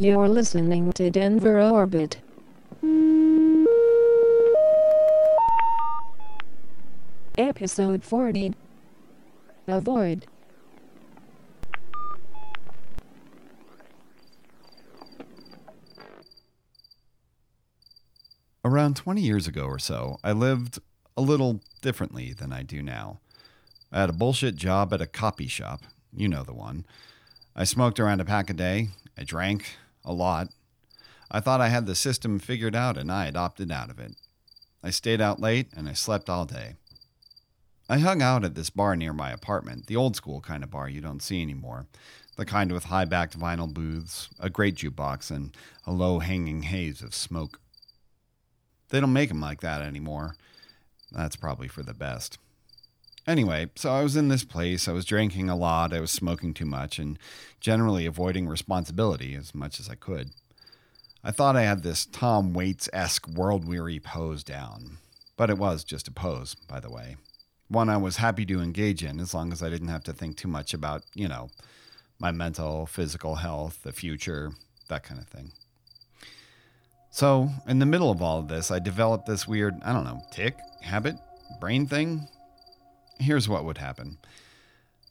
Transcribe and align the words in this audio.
You're 0.00 0.28
listening 0.28 0.92
to 0.94 1.08
Denver 1.08 1.62
Orbit. 1.62 2.16
Episode 7.38 8.02
40 8.02 8.54
Avoid. 9.68 10.26
Around 18.64 18.96
20 18.96 19.20
years 19.20 19.46
ago 19.46 19.62
or 19.66 19.78
so, 19.78 20.18
I 20.24 20.32
lived 20.32 20.80
a 21.16 21.22
little 21.22 21.60
differently 21.82 22.32
than 22.32 22.52
I 22.52 22.64
do 22.64 22.82
now. 22.82 23.20
I 23.92 24.00
had 24.00 24.10
a 24.10 24.12
bullshit 24.12 24.56
job 24.56 24.92
at 24.92 25.00
a 25.00 25.06
copy 25.06 25.46
shop. 25.46 25.82
You 26.12 26.26
know 26.26 26.42
the 26.42 26.52
one. 26.52 26.84
I 27.54 27.62
smoked 27.62 28.00
around 28.00 28.20
a 28.20 28.24
pack 28.24 28.50
a 28.50 28.54
day. 28.54 28.88
I 29.16 29.22
drank 29.22 29.76
a 30.04 30.12
lot. 30.12 30.48
I 31.30 31.40
thought 31.40 31.60
I 31.60 31.68
had 31.68 31.86
the 31.86 31.94
system 31.94 32.38
figured 32.38 32.74
out 32.74 32.96
and 32.96 33.10
I 33.10 33.24
had 33.24 33.36
opted 33.36 33.72
out 33.72 33.90
of 33.90 33.98
it. 33.98 34.14
I 34.82 34.90
stayed 34.90 35.20
out 35.20 35.40
late 35.40 35.68
and 35.74 35.88
I 35.88 35.94
slept 35.94 36.28
all 36.28 36.44
day. 36.44 36.74
I 37.88 37.98
hung 37.98 38.22
out 38.22 38.44
at 38.44 38.54
this 38.54 38.70
bar 38.70 38.96
near 38.96 39.12
my 39.12 39.30
apartment, 39.30 39.86
the 39.86 39.96
old 39.96 40.16
school 40.16 40.40
kind 40.40 40.62
of 40.62 40.70
bar 40.70 40.88
you 40.88 41.00
don't 41.00 41.22
see 41.22 41.42
anymore. 41.42 41.86
The 42.36 42.44
kind 42.44 42.72
with 42.72 42.84
high 42.84 43.04
backed 43.04 43.38
vinyl 43.38 43.72
booths, 43.72 44.28
a 44.40 44.50
great 44.50 44.74
jukebox, 44.74 45.30
and 45.30 45.56
a 45.86 45.92
low 45.92 46.18
hanging 46.18 46.62
haze 46.62 47.02
of 47.02 47.14
smoke. 47.14 47.60
They 48.88 49.00
don't 49.00 49.12
make 49.12 49.30
'em 49.30 49.40
like 49.40 49.60
that 49.60 49.82
anymore. 49.82 50.36
That's 51.12 51.36
probably 51.36 51.68
for 51.68 51.82
the 51.82 51.94
best. 51.94 52.38
Anyway, 53.26 53.70
so 53.74 53.90
I 53.90 54.02
was 54.02 54.16
in 54.16 54.28
this 54.28 54.44
place, 54.44 54.86
I 54.86 54.92
was 54.92 55.06
drinking 55.06 55.48
a 55.48 55.56
lot, 55.56 55.94
I 55.94 56.00
was 56.00 56.10
smoking 56.10 56.52
too 56.52 56.66
much, 56.66 56.98
and 56.98 57.18
generally 57.58 58.04
avoiding 58.04 58.46
responsibility 58.46 59.34
as 59.34 59.54
much 59.54 59.80
as 59.80 59.88
I 59.88 59.94
could. 59.94 60.30
I 61.22 61.30
thought 61.30 61.56
I 61.56 61.62
had 61.62 61.82
this 61.82 62.04
Tom 62.04 62.52
Waits 62.52 62.90
esque 62.92 63.26
world 63.26 63.66
weary 63.66 63.98
pose 63.98 64.44
down. 64.44 64.98
But 65.36 65.50
it 65.50 65.58
was 65.58 65.84
just 65.84 66.06
a 66.06 66.12
pose, 66.12 66.54
by 66.54 66.80
the 66.80 66.90
way. 66.90 67.16
One 67.68 67.88
I 67.88 67.96
was 67.96 68.18
happy 68.18 68.44
to 68.46 68.60
engage 68.60 69.02
in 69.02 69.18
as 69.18 69.34
long 69.34 69.52
as 69.52 69.62
I 69.62 69.70
didn't 69.70 69.88
have 69.88 70.04
to 70.04 70.12
think 70.12 70.36
too 70.36 70.48
much 70.48 70.74
about, 70.74 71.02
you 71.14 71.26
know, 71.26 71.48
my 72.18 72.30
mental, 72.30 72.86
physical 72.86 73.36
health, 73.36 73.80
the 73.82 73.92
future, 73.92 74.52
that 74.88 75.02
kind 75.02 75.20
of 75.20 75.26
thing. 75.26 75.52
So, 77.10 77.50
in 77.66 77.78
the 77.78 77.86
middle 77.86 78.10
of 78.10 78.20
all 78.20 78.38
of 78.38 78.48
this, 78.48 78.70
I 78.70 78.78
developed 78.78 79.26
this 79.26 79.48
weird, 79.48 79.74
I 79.82 79.92
don't 79.92 80.04
know, 80.04 80.22
tick, 80.30 80.58
habit, 80.82 81.16
brain 81.60 81.86
thing. 81.86 82.28
Here's 83.18 83.48
what 83.48 83.64
would 83.64 83.78
happen. 83.78 84.18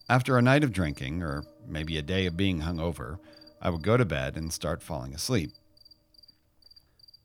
After 0.10 0.38
a 0.38 0.42
night 0.42 0.64
of 0.64 0.74
drinking, 0.74 1.24
or 1.24 1.44
maybe 1.66 1.98
a 1.98 2.02
day 2.02 2.26
of 2.26 2.38
being 2.38 2.62
hungover, 2.62 3.20
I 3.62 3.70
would 3.70 3.82
go 3.82 3.96
to 3.96 4.06
bed 4.06 4.36
and 4.36 4.52
start 4.52 4.84
falling 4.84 5.14
asleep. 5.14 5.52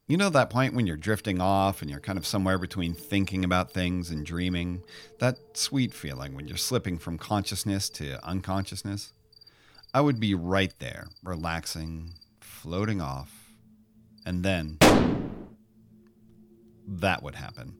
You 0.07 0.17
know 0.17 0.31
that 0.31 0.49
point 0.49 0.73
when 0.73 0.87
you're 0.87 0.97
drifting 0.97 1.41
off 1.41 1.83
and 1.83 1.91
you're 1.91 2.01
kind 2.01 2.17
of 2.17 2.27
somewhere 2.27 2.57
between 2.57 2.95
thinking 2.95 3.45
about 3.45 3.73
things 3.73 4.11
and 4.11 4.25
dreaming? 4.25 4.83
That 5.19 5.37
sweet 5.53 5.93
feeling 5.93 6.35
when 6.35 6.49
you're 6.49 6.57
slipping 6.57 6.97
from 6.97 7.19
consciousness 7.19 7.91
to 7.91 8.25
unconsciousness? 8.27 9.13
I 9.93 10.01
would 10.01 10.19
be 10.19 10.35
right 10.35 10.73
there, 10.79 11.09
relaxing, 11.23 12.15
floating 12.41 13.03
off, 13.03 13.53
and 14.25 14.43
then 14.43 14.79
that 16.87 17.23
would 17.23 17.35
happen. 17.35 17.77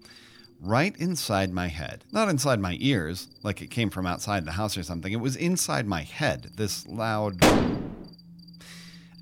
Right 0.61 0.97
inside 0.97 1.53
my 1.53 1.69
head. 1.69 2.05
Not 2.11 2.29
inside 2.29 2.59
my 2.59 2.77
ears, 2.81 3.29
like 3.43 3.63
it 3.63 3.71
came 3.71 3.91
from 3.91 4.07
outside 4.07 4.45
the 4.45 4.53
house 4.53 4.77
or 4.77 4.83
something. 4.83 5.13
It 5.13 5.21
was 5.21 5.37
inside 5.37 5.87
my 5.87 6.03
head, 6.03 6.51
this 6.57 6.87
loud. 6.87 7.45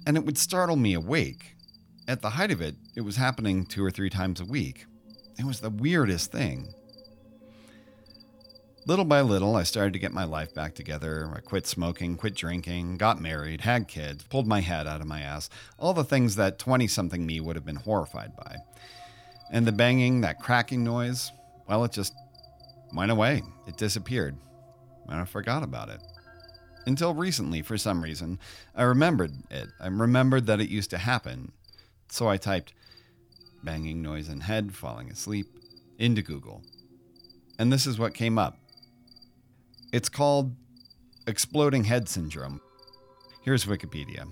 And 0.06 0.16
it 0.16 0.24
would 0.24 0.38
startle 0.38 0.76
me 0.76 0.94
awake. 0.94 1.56
At 2.08 2.22
the 2.22 2.30
height 2.30 2.50
of 2.50 2.62
it, 2.62 2.76
it 2.94 3.02
was 3.02 3.16
happening 3.16 3.66
two 3.66 3.84
or 3.84 3.90
three 3.90 4.08
times 4.08 4.40
a 4.40 4.44
week. 4.44 4.86
It 5.38 5.44
was 5.44 5.60
the 5.60 5.70
weirdest 5.70 6.32
thing. 6.32 6.72
Little 8.86 9.04
by 9.04 9.20
little, 9.20 9.56
I 9.56 9.64
started 9.64 9.92
to 9.94 9.98
get 9.98 10.12
my 10.12 10.22
life 10.24 10.54
back 10.54 10.74
together. 10.74 11.30
I 11.34 11.40
quit 11.40 11.66
smoking, 11.66 12.16
quit 12.16 12.36
drinking, 12.36 12.98
got 12.98 13.20
married, 13.20 13.62
had 13.62 13.88
kids, 13.88 14.22
pulled 14.22 14.46
my 14.46 14.60
head 14.60 14.86
out 14.86 15.00
of 15.00 15.08
my 15.08 15.20
ass. 15.20 15.50
All 15.76 15.92
the 15.92 16.04
things 16.04 16.36
that 16.36 16.60
20 16.60 16.86
something 16.86 17.26
me 17.26 17.40
would 17.40 17.56
have 17.56 17.66
been 17.66 17.76
horrified 17.76 18.36
by. 18.36 18.58
And 19.50 19.66
the 19.66 19.72
banging, 19.72 20.20
that 20.20 20.40
cracking 20.40 20.84
noise, 20.84 21.32
well, 21.68 21.84
it 21.84 21.92
just 21.92 22.14
went 22.92 23.10
away. 23.10 23.42
It 23.66 23.76
disappeared. 23.76 24.36
And 25.08 25.20
I 25.20 25.24
forgot 25.24 25.62
about 25.62 25.88
it. 25.88 26.00
Until 26.86 27.14
recently, 27.14 27.62
for 27.62 27.76
some 27.76 28.02
reason, 28.02 28.38
I 28.74 28.84
remembered 28.84 29.32
it. 29.50 29.68
I 29.80 29.88
remembered 29.88 30.46
that 30.46 30.60
it 30.60 30.68
used 30.68 30.90
to 30.90 30.98
happen. 30.98 31.52
So 32.08 32.28
I 32.28 32.36
typed 32.36 32.72
banging 33.64 34.02
noise 34.02 34.28
in 34.28 34.40
head, 34.40 34.74
falling 34.74 35.10
asleep 35.10 35.46
into 35.98 36.22
Google. 36.22 36.62
And 37.58 37.72
this 37.72 37.86
is 37.86 37.98
what 37.98 38.14
came 38.14 38.38
up. 38.38 38.58
It's 39.92 40.08
called 40.08 40.54
exploding 41.26 41.84
head 41.84 42.08
syndrome. 42.08 42.60
Here's 43.42 43.64
Wikipedia. 43.64 44.30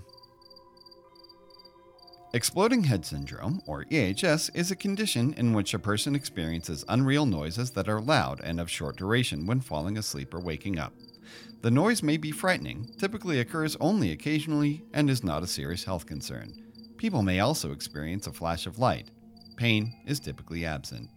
Exploding 2.35 2.83
head 2.83 3.05
syndrome, 3.05 3.61
or 3.65 3.85
EHS, 3.85 4.51
is 4.53 4.69
a 4.69 4.75
condition 4.75 5.33
in 5.37 5.53
which 5.53 5.73
a 5.73 5.79
person 5.79 6.15
experiences 6.15 6.83
unreal 6.89 7.25
noises 7.25 7.71
that 7.71 7.87
are 7.87 8.01
loud 8.01 8.41
and 8.43 8.59
of 8.59 8.69
short 8.69 8.97
duration 8.97 9.45
when 9.45 9.61
falling 9.61 9.97
asleep 9.97 10.33
or 10.33 10.41
waking 10.41 10.77
up. 10.77 10.91
The 11.61 11.71
noise 11.71 12.03
may 12.03 12.17
be 12.17 12.31
frightening, 12.31 12.93
typically 12.97 13.39
occurs 13.39 13.77
only 13.79 14.11
occasionally, 14.11 14.83
and 14.93 15.09
is 15.09 15.23
not 15.23 15.43
a 15.43 15.47
serious 15.47 15.85
health 15.85 16.05
concern. 16.05 16.51
People 16.97 17.21
may 17.21 17.39
also 17.39 17.71
experience 17.71 18.27
a 18.27 18.33
flash 18.33 18.67
of 18.67 18.79
light. 18.79 19.11
Pain 19.55 19.93
is 20.05 20.19
typically 20.19 20.65
absent. 20.65 21.09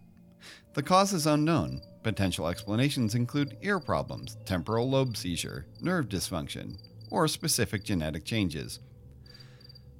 The 0.73 0.83
cause 0.83 1.11
is 1.11 1.27
unknown. 1.27 1.81
Potential 2.01 2.47
explanations 2.47 3.13
include 3.13 3.57
ear 3.61 3.81
problems, 3.81 4.37
temporal 4.45 4.89
lobe 4.89 5.17
seizure, 5.17 5.65
nerve 5.81 6.07
dysfunction, 6.07 6.77
or 7.11 7.27
specific 7.27 7.83
genetic 7.83 8.23
changes. 8.23 8.79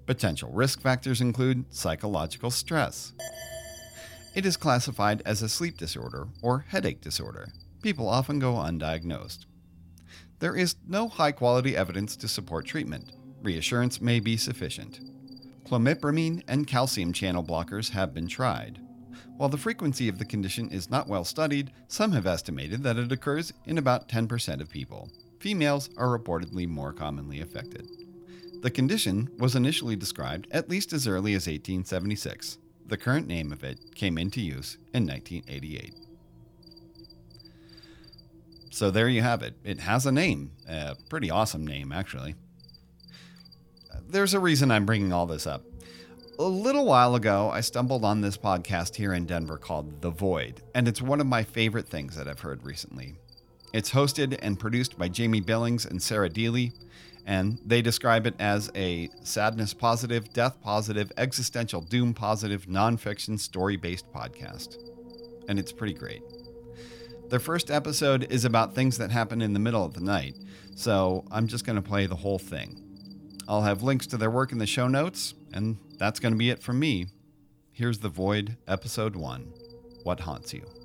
Potential 0.10 0.50
risk 0.52 0.82
factors 0.82 1.22
include 1.22 1.72
psychological 1.72 2.50
stress. 2.50 3.14
It 4.34 4.44
is 4.44 4.58
classified 4.58 5.22
as 5.24 5.44
a 5.44 5.48
sleep 5.48 5.78
disorder 5.78 6.28
or 6.42 6.66
headache 6.68 7.00
disorder. 7.00 7.50
People 7.84 8.10
often 8.10 8.40
go 8.40 8.54
undiagnosed. 8.54 9.46
There 10.40 10.56
is 10.56 10.78
no 10.88 11.10
high 11.10 11.32
quality 11.32 11.78
evidence 11.78 12.16
to 12.16 12.28
support 12.28 12.66
treatment. 12.66 13.12
Reassurance 13.44 14.02
may 14.02 14.20
be 14.20 14.36
sufficient. 14.36 15.00
Clomipramine 15.68 16.42
and 16.48 16.66
calcium 16.66 17.14
channel 17.14 17.44
blockers 17.44 17.92
have 17.92 18.12
been 18.12 18.28
tried. 18.28 18.82
While 19.38 19.50
the 19.50 19.58
frequency 19.58 20.10
of 20.10 20.18
the 20.18 20.26
condition 20.26 20.72
is 20.72 20.90
not 20.90 21.08
well 21.08 21.24
studied, 21.24 21.72
some 21.88 22.14
have 22.14 22.26
estimated 22.26 22.82
that 22.82 22.98
it 22.98 23.12
occurs 23.12 23.54
in 23.66 23.78
about 23.78 24.10
10% 24.10 24.60
of 24.60 24.72
people. 24.72 25.12
Females 25.40 25.92
are 25.98 26.18
reportedly 26.18 26.68
more 26.68 26.94
commonly 26.94 27.42
affected. 27.42 27.88
The 28.62 28.72
condition 28.72 29.30
was 29.38 29.56
initially 29.56 29.96
described 29.96 30.48
at 30.52 30.70
least 30.70 30.92
as 30.92 31.08
early 31.08 31.34
as 31.34 31.48
1876. 31.48 32.58
The 32.86 32.98
current 32.98 33.28
name 33.28 33.54
of 33.54 33.64
it 33.64 33.96
came 33.96 34.18
into 34.18 34.42
use 34.42 34.78
in 34.94 35.08
1988. 35.08 35.94
So 38.72 38.92
there 38.92 39.08
you 39.08 39.22
have 39.22 39.44
it. 39.44 39.56
It 39.64 39.80
has 39.80 40.06
a 40.06 40.12
name, 40.12 40.52
a 40.68 40.96
pretty 41.10 41.30
awesome 41.30 41.66
name, 41.66 41.92
actually. 41.92 42.36
There's 44.08 44.34
a 44.34 44.40
reason 44.40 44.72
I'm 44.72 44.86
bringing 44.86 45.14
all 45.14 45.26
this 45.26 45.48
up. 45.48 45.64
A 46.40 46.44
little 46.44 46.86
while 46.86 47.16
ago, 47.16 47.50
I 47.50 47.62
stumbled 47.62 48.04
on 48.04 48.22
this 48.22 48.38
podcast 48.38 48.96
here 48.96 49.14
in 49.14 49.26
Denver 49.26 49.58
called 49.58 50.02
The 50.02 50.10
Void, 50.10 50.62
and 50.74 50.88
it's 50.88 51.02
one 51.02 51.20
of 51.20 51.28
my 51.28 51.44
favorite 51.44 51.88
things 51.88 52.16
that 52.16 52.28
I've 52.28 52.40
heard 52.40 52.66
recently. 52.66 53.16
It's 53.74 53.92
hosted 53.92 54.40
and 54.42 54.60
produced 54.60 54.98
by 54.98 55.10
Jamie 55.10 55.42
Billings 55.42 55.86
and 55.86 56.02
Sarah 56.02 56.30
Dealy, 56.30 56.72
and 57.26 57.60
they 57.66 57.82
describe 57.82 58.26
it 58.26 58.36
as 58.40 58.72
a 58.76 59.10
sadness 59.24 59.74
positive, 59.74 60.32
death 60.34 60.62
positive, 60.62 61.12
existential 61.18 61.82
doom 61.82 62.14
positive, 62.14 62.66
nonfiction 62.66 63.40
story 63.40 63.76
based 63.76 64.12
podcast. 64.12 64.78
And 65.48 65.60
it's 65.60 65.72
pretty 65.72 65.94
great. 65.94 66.22
Their 67.30 67.40
first 67.40 67.70
episode 67.70 68.32
is 68.32 68.46
about 68.46 68.74
things 68.74 68.98
that 68.98 69.12
happen 69.12 69.42
in 69.42 69.54
the 69.54 69.60
middle 69.60 69.86
of 69.86 69.94
the 69.94 70.02
night, 70.02 70.36
so 70.76 71.26
I'm 71.32 71.48
just 71.48 71.66
going 71.66 71.76
to 71.76 71.82
play 71.82 72.08
the 72.08 72.16
whole 72.16 72.40
thing. 72.40 72.84
I'll 73.48 73.62
have 73.62 73.84
links 73.84 74.08
to 74.08 74.18
their 74.18 74.32
work 74.32 74.52
in 74.52 74.58
the 74.58 74.66
show 74.66 74.88
notes, 74.88 75.34
and 75.54 75.78
that's 75.98 76.20
going 76.20 76.34
to 76.34 76.38
be 76.38 76.50
it 76.50 76.62
from 76.64 76.80
me. 76.80 77.08
Here's 77.72 78.00
The 78.00 78.10
Void, 78.10 78.58
Episode 78.68 79.16
1 79.16 79.54
What 80.04 80.22
Haunts 80.22 80.54
You. 80.54 80.79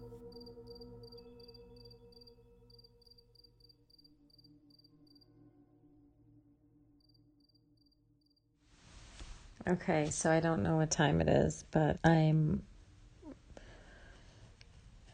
Okay, 9.67 10.11
so 10.11 10.31
I 10.31 10.41
don't 10.41 10.63
know 10.63 10.77
what 10.77 10.91
time 10.91 11.23
it 11.23 11.29
is, 11.29 11.65
but 11.71 11.99
I'm 12.05 12.63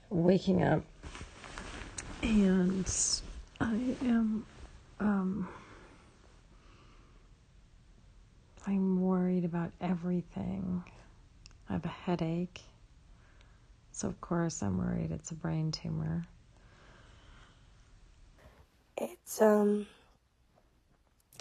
waking 0.09 0.65
up 0.65 0.83
and 2.23 2.85
I 3.61 3.95
am 4.03 4.45
um, 4.99 5.49
I'm 8.67 9.01
worried 9.01 9.45
about 9.45 9.71
everything. 9.81 10.85
I 11.69 11.75
have 11.75 11.85
a 11.85 11.89
headache. 11.89 12.61
So, 13.93 14.09
of 14.09 14.21
course, 14.21 14.63
I'm 14.63 14.79
worried 14.79 15.11
it's 15.11 15.31
a 15.31 15.35
brain 15.35 15.73
tumor. 15.73 16.27
It's 18.97 19.41
um 19.41 19.87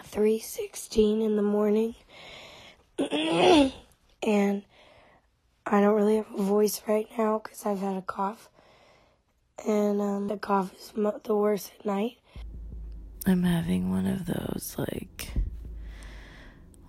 3:16 0.04 1.22
in 1.22 1.36
the 1.36 1.42
morning. 1.42 1.96
and 4.24 4.64
I 5.66 5.82
don't 5.82 5.96
really 5.96 6.18
have 6.18 6.28
a 6.38 6.42
voice 6.42 6.82
right 6.88 7.08
now 7.18 7.40
cuz 7.40 7.66
I've 7.66 7.80
had 7.80 7.98
a 7.98 8.02
cough. 8.02 8.50
And 9.68 10.02
um 10.02 10.28
the 10.28 10.38
cough 10.38 10.74
is 10.76 10.94
mo- 10.96 11.20
the 11.24 11.36
worst 11.36 11.72
at 11.80 11.86
night. 11.86 12.18
I'm 13.26 13.44
having 13.44 13.90
one 13.90 14.06
of 14.06 14.26
those 14.26 14.76
like 14.78 15.34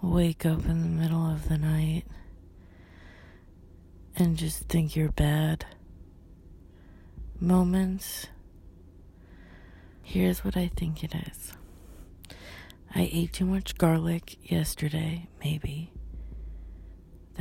wake 0.02 0.46
up 0.46 0.64
in 0.64 0.82
the 0.82 0.88
middle 1.02 1.30
of 1.30 1.48
the 1.48 1.58
night 1.58 2.04
and 4.16 4.36
just 4.36 4.60
think 4.68 4.96
you're 4.96 5.12
bad 5.12 5.66
moments. 7.38 8.26
Here's 10.02 10.44
what 10.44 10.56
I 10.56 10.68
think 10.74 11.04
it 11.04 11.14
is. 11.14 11.52
I 12.94 13.08
ate 13.12 13.32
too 13.32 13.46
much 13.46 13.78
garlic 13.78 14.50
yesterday, 14.50 15.28
maybe. 15.42 15.92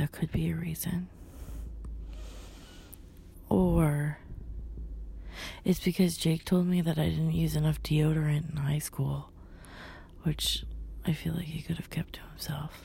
That 0.00 0.12
could 0.12 0.32
be 0.32 0.50
a 0.50 0.54
reason. 0.54 1.08
Or 3.50 4.18
it's 5.62 5.78
because 5.78 6.16
Jake 6.16 6.46
told 6.46 6.66
me 6.66 6.80
that 6.80 6.98
I 6.98 7.10
didn't 7.10 7.32
use 7.34 7.54
enough 7.54 7.82
deodorant 7.82 8.48
in 8.50 8.56
high 8.56 8.78
school, 8.78 9.30
which 10.22 10.64
I 11.06 11.12
feel 11.12 11.34
like 11.34 11.44
he 11.44 11.60
could 11.60 11.76
have 11.76 11.90
kept 11.90 12.14
to 12.14 12.20
himself 12.30 12.80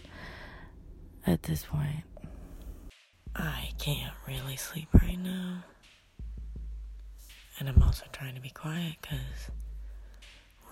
at 1.25 1.44
this 1.44 1.63
point. 1.63 2.03
I 3.33 3.69
can't 3.79 4.13
really 4.27 4.57
sleep 4.57 4.89
right 4.94 5.17
now. 5.17 5.63
And 7.57 7.69
I'm 7.69 7.81
also 7.81 8.03
trying 8.12 8.35
to 8.35 8.41
be 8.41 8.50
quiet 8.50 8.95
because 9.01 9.51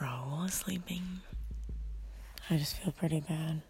Raul 0.02 0.46
is 0.46 0.56
sleeping. 0.56 1.22
I 2.50 2.58
just 2.58 2.76
feel 2.76 2.92
pretty 2.92 3.22
bad. 3.22 3.62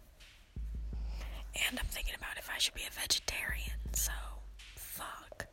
And 1.68 1.78
I'm 1.78 1.86
thinking 1.86 2.14
about 2.16 2.33
I 2.54 2.58
should 2.58 2.74
be 2.74 2.82
a 2.88 3.00
vegetarian, 3.00 3.72
so 3.92 4.12
fuck. 4.76 5.44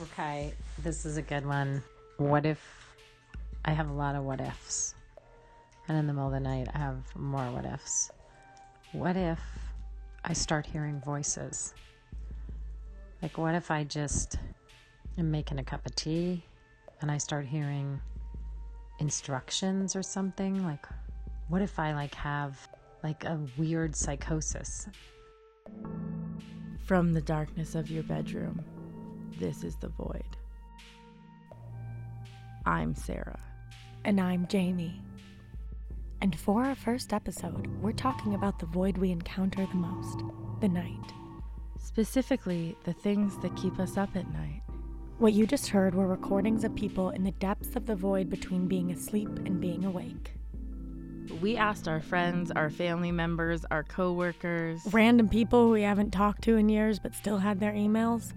Okay, 0.00 0.54
this 0.84 1.04
is 1.04 1.16
a 1.16 1.22
good 1.22 1.44
one. 1.44 1.82
What 2.18 2.46
if 2.46 2.60
I 3.64 3.72
have 3.72 3.90
a 3.90 3.92
lot 3.92 4.14
of 4.14 4.22
what 4.22 4.40
ifs? 4.40 4.94
And 5.88 5.98
in 5.98 6.06
the 6.06 6.12
middle 6.12 6.28
of 6.28 6.32
the 6.32 6.38
night, 6.38 6.68
I 6.72 6.78
have 6.78 6.98
more 7.16 7.44
what 7.50 7.64
ifs. 7.64 8.12
What 8.92 9.16
if 9.16 9.40
I 10.24 10.32
start 10.32 10.64
hearing 10.64 11.00
voices? 11.04 11.74
Like, 13.20 13.36
what 13.36 13.56
if 13.56 13.72
I 13.72 13.82
just 13.82 14.38
am 15.18 15.32
making 15.32 15.58
a 15.58 15.64
cup 15.64 15.84
of 15.84 15.96
tea 15.96 16.44
and 17.00 17.10
I 17.10 17.18
start 17.18 17.46
hearing 17.46 18.00
instructions 19.00 19.96
or 19.96 20.04
something? 20.04 20.64
Like, 20.64 20.86
what 21.48 21.62
if 21.62 21.80
I 21.80 21.94
like 21.94 22.14
have 22.14 22.56
like 23.02 23.24
a 23.24 23.40
weird 23.58 23.96
psychosis? 23.96 24.86
From 26.84 27.14
the 27.14 27.22
darkness 27.22 27.74
of 27.74 27.90
your 27.90 28.02
bedroom, 28.02 28.62
this 29.40 29.64
is 29.64 29.74
the 29.76 29.88
void. 29.88 30.36
I'm 32.66 32.94
Sarah. 32.94 33.40
And 34.04 34.20
I'm 34.20 34.46
Jamie. 34.48 35.00
And 36.20 36.38
for 36.38 36.62
our 36.62 36.74
first 36.74 37.14
episode, 37.14 37.68
we're 37.80 37.92
talking 37.92 38.34
about 38.34 38.58
the 38.58 38.66
void 38.66 38.98
we 38.98 39.10
encounter 39.12 39.64
the 39.64 39.76
most 39.76 40.24
the 40.60 40.68
night. 40.68 41.10
Specifically, 41.78 42.76
the 42.84 42.92
things 42.92 43.38
that 43.38 43.56
keep 43.56 43.78
us 43.80 43.96
up 43.96 44.14
at 44.14 44.30
night. 44.34 44.60
What 45.16 45.32
you 45.32 45.46
just 45.46 45.68
heard 45.68 45.94
were 45.94 46.06
recordings 46.06 46.64
of 46.64 46.74
people 46.74 47.08
in 47.10 47.24
the 47.24 47.30
depths 47.30 47.76
of 47.76 47.86
the 47.86 47.96
void 47.96 48.28
between 48.28 48.68
being 48.68 48.92
asleep 48.92 49.30
and 49.46 49.58
being 49.58 49.86
awake. 49.86 50.32
We 51.40 51.56
asked 51.56 51.88
our 51.88 52.00
friends, 52.00 52.50
our 52.50 52.70
family 52.70 53.12
members, 53.12 53.64
our 53.70 53.82
coworkers, 53.82 54.80
Random 54.92 55.28
people 55.28 55.70
we 55.70 55.82
haven't 55.82 56.10
talked 56.10 56.42
to 56.44 56.56
in 56.56 56.68
years 56.68 56.98
but 56.98 57.14
still 57.14 57.38
had 57.38 57.60
their 57.60 57.72
emails, 57.72 58.32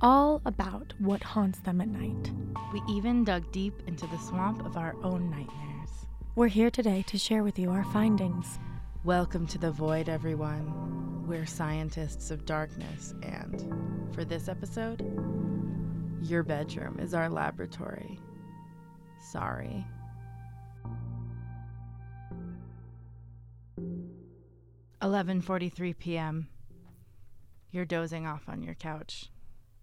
all 0.00 0.42
about 0.44 0.94
what 0.98 1.22
haunts 1.22 1.60
them 1.60 1.80
at 1.80 1.88
night. 1.88 2.30
we 2.72 2.82
even 2.88 3.24
dug 3.24 3.50
deep 3.50 3.74
into 3.86 4.06
the 4.08 4.18
swamp 4.18 4.64
of 4.64 4.76
our 4.76 4.94
own 5.02 5.30
nightmares. 5.30 5.90
We're 6.34 6.48
here 6.48 6.70
today 6.70 7.02
to 7.08 7.18
share 7.18 7.42
with 7.42 7.58
you 7.58 7.70
our 7.70 7.84
findings. 7.84 8.58
Welcome 9.04 9.46
to 9.48 9.58
the 9.58 9.70
void, 9.72 10.08
everyone. 10.08 11.26
We're 11.26 11.46
scientists 11.46 12.30
of 12.30 12.44
darkness, 12.44 13.14
and 13.22 14.14
for 14.14 14.24
this 14.24 14.48
episode, 14.48 15.00
your 16.22 16.42
bedroom 16.42 16.98
is 17.00 17.14
our 17.14 17.28
laboratory. 17.30 18.20
Sorry. 19.18 19.86
Eleven 25.02 25.40
forty-three 25.40 25.94
p.m. 25.94 26.48
You're 27.70 27.84
dozing 27.84 28.26
off 28.26 28.48
on 28.48 28.62
your 28.62 28.74
couch, 28.74 29.30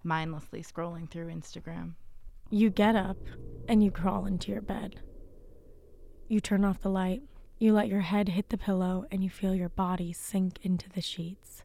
mindlessly 0.03 0.63
scrolling 0.63 1.09
through 1.09 1.27
Instagram. 1.27 1.93
You 2.49 2.69
get 2.69 2.95
up 2.95 3.17
and 3.67 3.83
you 3.83 3.91
crawl 3.91 4.25
into 4.25 4.51
your 4.51 4.61
bed. 4.61 5.01
You 6.27 6.39
turn 6.39 6.65
off 6.65 6.81
the 6.81 6.89
light, 6.89 7.21
you 7.59 7.73
let 7.73 7.87
your 7.87 8.01
head 8.01 8.29
hit 8.29 8.49
the 8.49 8.57
pillow, 8.57 9.05
and 9.11 9.23
you 9.23 9.29
feel 9.29 9.55
your 9.55 9.69
body 9.69 10.11
sink 10.13 10.59
into 10.63 10.89
the 10.89 11.01
sheets. 11.01 11.63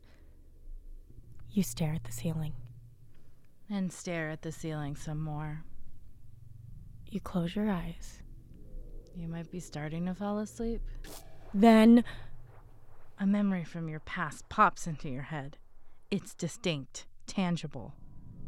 You 1.50 1.62
stare 1.62 1.94
at 1.94 2.04
the 2.04 2.12
ceiling. 2.12 2.52
and 3.70 3.92
stare 3.92 4.30
at 4.30 4.42
the 4.42 4.50
ceiling 4.50 4.96
some 4.96 5.20
more. 5.20 5.62
You 7.08 7.20
close 7.20 7.54
your 7.54 7.70
eyes. 7.70 8.18
You 9.16 9.28
might 9.28 9.50
be 9.50 9.60
starting 9.60 10.06
to 10.06 10.14
fall 10.14 10.38
asleep. 10.40 10.82
Then 11.52 12.04
A 13.18 13.26
memory 13.26 13.64
from 13.64 13.88
your 13.88 14.00
past 14.00 14.48
pops 14.48 14.86
into 14.86 15.08
your 15.08 15.22
head. 15.22 15.58
It's 16.10 16.34
distinct, 16.34 17.06
tangible. 17.26 17.94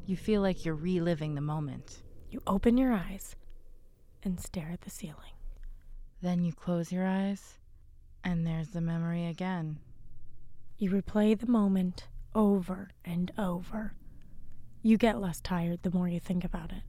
You 0.06 0.16
feel 0.16 0.40
like 0.40 0.64
you're 0.64 0.74
reliving 0.74 1.34
the 1.34 1.40
moment. 1.40 2.02
you 2.30 2.40
open 2.46 2.78
your 2.78 2.92
eyes 2.94 3.36
and 4.22 4.40
stare 4.40 4.70
at 4.72 4.80
the 4.80 4.90
ceiling. 4.90 5.34
Then 6.22 6.44
you 6.44 6.52
close 6.52 6.90
your 6.90 7.06
eyes, 7.06 7.58
and 8.24 8.46
there's 8.46 8.68
the 8.68 8.80
memory 8.80 9.26
again. 9.26 9.80
You 10.78 10.90
replay 10.90 11.38
the 11.38 11.46
moment 11.50 12.08
over 12.34 12.90
and 13.04 13.30
over. 13.36 13.94
You 14.82 14.96
get 14.96 15.20
less 15.20 15.40
tired 15.42 15.82
the 15.82 15.90
more 15.90 16.08
you 16.08 16.20
think 16.20 16.44
about 16.44 16.72
it. 16.72 16.82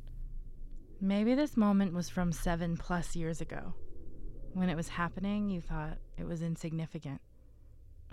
Maybe 1.02 1.36
this 1.36 1.58
moment 1.58 1.94
was 1.94 2.08
from 2.08 2.32
seven 2.32 2.78
plus 2.78 3.16
years 3.16 3.42
ago. 3.42 3.74
When 4.54 4.70
it 4.70 4.76
was 4.76 4.90
happening, 4.90 5.50
you 5.50 5.62
thought 5.62 5.98
it 6.18 6.28
was 6.28 6.42
insignificant, 6.42 7.22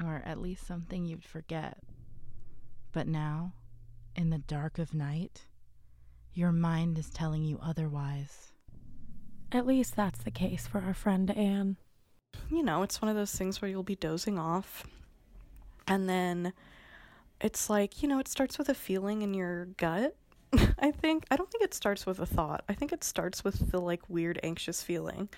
or 0.03 0.23
at 0.25 0.41
least 0.41 0.67
something 0.67 1.05
you'd 1.05 1.25
forget. 1.25 1.79
But 2.93 3.07
now, 3.07 3.53
in 4.17 4.31
the 4.31 4.39
dark 4.39 4.79
of 4.79 4.95
night, 4.95 5.43
your 6.33 6.53
mind 6.53 6.99
is 6.99 7.11
telling 7.11 7.45
you 7.45 7.59
otherwise. 7.63 8.53
At 9.53 9.67
least 9.67 9.97
that's 9.97 10.23
the 10.23 10.31
case 10.31 10.67
for 10.67 10.81
our 10.81 10.95
friend 10.95 11.31
Anne. 11.31 11.77
you 12.51 12.63
know, 12.63 12.83
it's 12.83 13.03
one 13.03 13.09
of 13.09 13.17
those 13.17 13.33
things 13.33 13.61
where 13.61 13.71
you'll 13.71 13.83
be 13.83 13.97
dozing 13.97 14.39
off 14.39 14.87
and 15.91 16.09
then 16.09 16.53
it's 17.41 17.69
like, 17.69 18.01
you 18.01 18.09
know, 18.09 18.21
it 18.21 18.29
starts 18.29 18.59
with 18.59 18.69
a 18.69 18.75
feeling 18.75 19.23
in 19.23 19.35
your 19.35 19.67
gut. 19.77 20.17
I 20.79 20.93
think 20.93 21.27
I 21.31 21.37
don't 21.37 21.51
think 21.51 21.65
it 21.65 21.75
starts 21.75 22.07
with 22.07 22.21
a 22.21 22.27
thought. 22.27 22.65
I 22.69 22.75
think 22.75 22.93
it 22.93 23.03
starts 23.03 23.43
with 23.43 23.71
the 23.73 23.81
like 23.81 24.09
weird 24.09 24.39
anxious 24.43 24.83
feeling. 24.83 25.29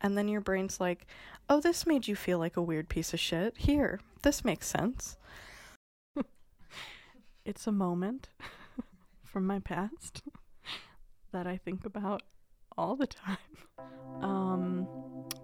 And 0.00 0.16
then 0.16 0.28
your 0.28 0.40
brain's 0.40 0.80
like, 0.80 1.06
"Oh, 1.48 1.60
this 1.60 1.86
made 1.86 2.08
you 2.08 2.16
feel 2.16 2.38
like 2.38 2.56
a 2.56 2.62
weird 2.62 2.88
piece 2.88 3.12
of 3.12 3.20
shit. 3.20 3.56
Here, 3.58 4.00
this 4.22 4.44
makes 4.44 4.66
sense." 4.66 5.16
it's 7.44 7.66
a 7.66 7.72
moment 7.72 8.28
from 9.24 9.46
my 9.46 9.58
past 9.58 10.22
that 11.32 11.46
I 11.46 11.56
think 11.56 11.84
about 11.84 12.22
all 12.76 12.96
the 12.96 13.06
time. 13.06 13.36
Um, 14.22 14.86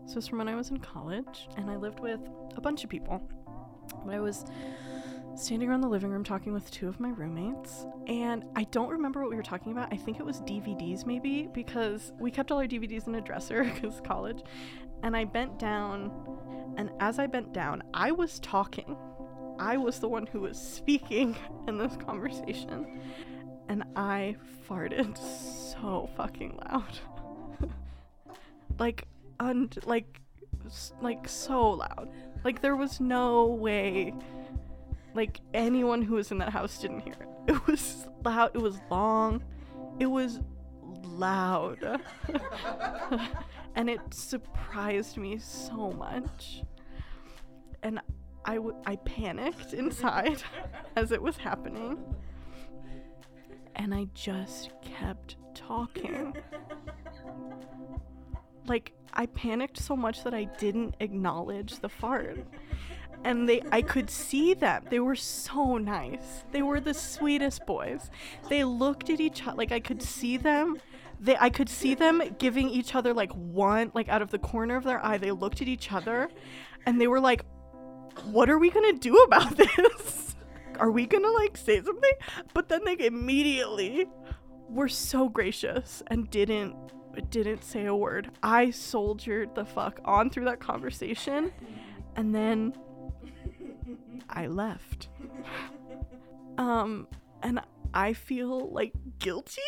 so 0.06 0.18
it's 0.18 0.28
from 0.28 0.38
when 0.38 0.48
I 0.48 0.54
was 0.54 0.70
in 0.70 0.78
college, 0.78 1.48
and 1.56 1.70
I 1.70 1.76
lived 1.76 2.00
with 2.00 2.20
a 2.56 2.60
bunch 2.60 2.84
of 2.84 2.90
people. 2.90 3.20
But 4.04 4.14
I 4.14 4.20
was 4.20 4.44
standing 5.36 5.68
around 5.68 5.82
the 5.82 5.88
living 5.88 6.10
room 6.10 6.24
talking 6.24 6.52
with 6.52 6.70
two 6.70 6.88
of 6.88 6.98
my 6.98 7.10
roommates, 7.10 7.86
and 8.06 8.44
I 8.56 8.64
don't 8.64 8.88
remember 8.88 9.20
what 9.20 9.30
we 9.30 9.36
were 9.36 9.42
talking 9.42 9.72
about. 9.72 9.92
I 9.92 9.96
think 9.96 10.18
it 10.18 10.24
was 10.24 10.40
DVDs, 10.40 11.04
maybe, 11.04 11.48
because 11.52 12.12
we 12.18 12.30
kept 12.30 12.50
all 12.50 12.58
our 12.58 12.66
DVDs 12.66 13.06
in 13.06 13.14
a 13.14 13.20
dresser 13.20 13.64
because 13.74 14.00
college. 14.00 14.42
And 15.02 15.14
I 15.16 15.24
bent 15.24 15.58
down, 15.58 16.10
and 16.76 16.90
as 17.00 17.18
I 17.18 17.26
bent 17.26 17.52
down, 17.52 17.82
I 17.92 18.12
was 18.12 18.38
talking. 18.40 18.96
I 19.58 19.76
was 19.76 19.98
the 20.00 20.08
one 20.08 20.26
who 20.26 20.40
was 20.40 20.58
speaking 20.58 21.36
in 21.68 21.78
this 21.78 21.96
conversation, 21.96 23.00
and 23.68 23.84
I 23.94 24.36
farted 24.68 25.18
so 25.18 26.08
fucking 26.16 26.58
loud. 26.70 26.98
like, 28.78 29.06
und- 29.38 29.78
like, 29.84 30.20
like 31.02 31.28
so 31.28 31.70
loud. 31.70 32.08
Like 32.42 32.62
there 32.62 32.76
was 32.76 33.00
no 33.00 33.46
way 33.46 34.14
like 35.16 35.40
anyone 35.54 36.02
who 36.02 36.14
was 36.14 36.30
in 36.30 36.38
that 36.38 36.50
house 36.50 36.78
didn't 36.78 37.00
hear 37.00 37.14
it. 37.14 37.54
It 37.54 37.66
was 37.66 38.06
loud, 38.24 38.50
it 38.54 38.60
was 38.60 38.78
long, 38.90 39.42
it 39.98 40.06
was 40.06 40.40
loud. 41.04 41.78
and 43.74 43.88
it 43.88 44.00
surprised 44.12 45.16
me 45.16 45.38
so 45.38 45.92
much. 45.92 46.62
And 47.82 48.00
I, 48.44 48.56
w- 48.56 48.76
I 48.84 48.96
panicked 48.96 49.72
inside 49.72 50.42
as 50.96 51.12
it 51.12 51.22
was 51.22 51.36
happening. 51.36 51.98
And 53.76 53.94
I 53.94 54.06
just 54.14 54.70
kept 54.82 55.36
talking. 55.54 56.34
Like, 58.66 58.92
I 59.12 59.26
panicked 59.26 59.78
so 59.78 59.96
much 59.96 60.24
that 60.24 60.34
I 60.34 60.44
didn't 60.44 60.96
acknowledge 61.00 61.78
the 61.80 61.88
fart. 61.88 62.44
And 63.26 63.48
they 63.48 63.62
I 63.72 63.82
could 63.82 64.08
see 64.08 64.54
them. 64.54 64.84
They 64.88 65.00
were 65.00 65.16
so 65.16 65.78
nice. 65.78 66.44
They 66.52 66.62
were 66.62 66.80
the 66.80 66.94
sweetest 66.94 67.66
boys. 67.66 68.10
They 68.48 68.64
looked 68.64 69.10
at 69.10 69.20
each 69.20 69.42
other 69.42 69.56
like 69.56 69.72
I 69.72 69.80
could 69.80 70.02
see 70.02 70.36
them 70.36 70.80
they 71.18 71.36
I 71.38 71.48
could 71.48 71.68
see 71.68 71.94
them 71.94 72.22
giving 72.38 72.68
each 72.68 72.94
other 72.94 73.14
like 73.14 73.32
one 73.32 73.90
like 73.94 74.08
out 74.08 74.20
of 74.20 74.30
the 74.30 74.38
corner 74.38 74.76
of 74.76 74.84
their 74.84 75.02
eye 75.04 75.16
they 75.16 75.32
looked 75.32 75.62
at 75.62 75.68
each 75.68 75.90
other 75.90 76.28
and 76.84 77.00
they 77.00 77.06
were 77.06 77.20
like 77.20 77.42
what 78.24 78.50
are 78.50 78.58
we 78.58 78.70
going 78.70 78.94
to 78.94 78.98
do 78.98 79.16
about 79.22 79.56
this? 79.56 80.36
are 80.78 80.90
we 80.90 81.06
going 81.06 81.22
to 81.22 81.30
like 81.30 81.56
say 81.56 81.82
something? 81.82 82.12
But 82.54 82.68
then 82.68 82.84
they 82.84 82.98
immediately 83.06 84.06
were 84.68 84.88
so 84.88 85.28
gracious 85.28 86.02
and 86.08 86.30
didn't 86.30 86.74
didn't 87.30 87.64
say 87.64 87.86
a 87.86 87.96
word. 87.96 88.30
I 88.42 88.70
soldiered 88.70 89.54
the 89.54 89.64
fuck 89.64 90.00
on 90.04 90.28
through 90.28 90.44
that 90.46 90.60
conversation 90.60 91.50
and 92.14 92.34
then 92.34 92.74
I 94.28 94.46
left. 94.46 95.08
Um 96.58 97.08
and 97.42 97.60
I 97.94 98.12
feel 98.12 98.70
like 98.70 98.92
guilty 99.18 99.62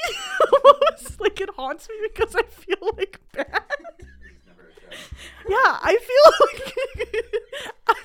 like 1.20 1.40
it 1.40 1.50
haunts 1.50 1.88
me 1.88 1.94
because 2.02 2.34
I 2.34 2.42
feel 2.42 2.92
like 2.96 3.20
bad. 3.32 3.62
yeah, 5.48 5.78
I 5.82 5.96
feel 5.98 6.32
like 7.86 7.98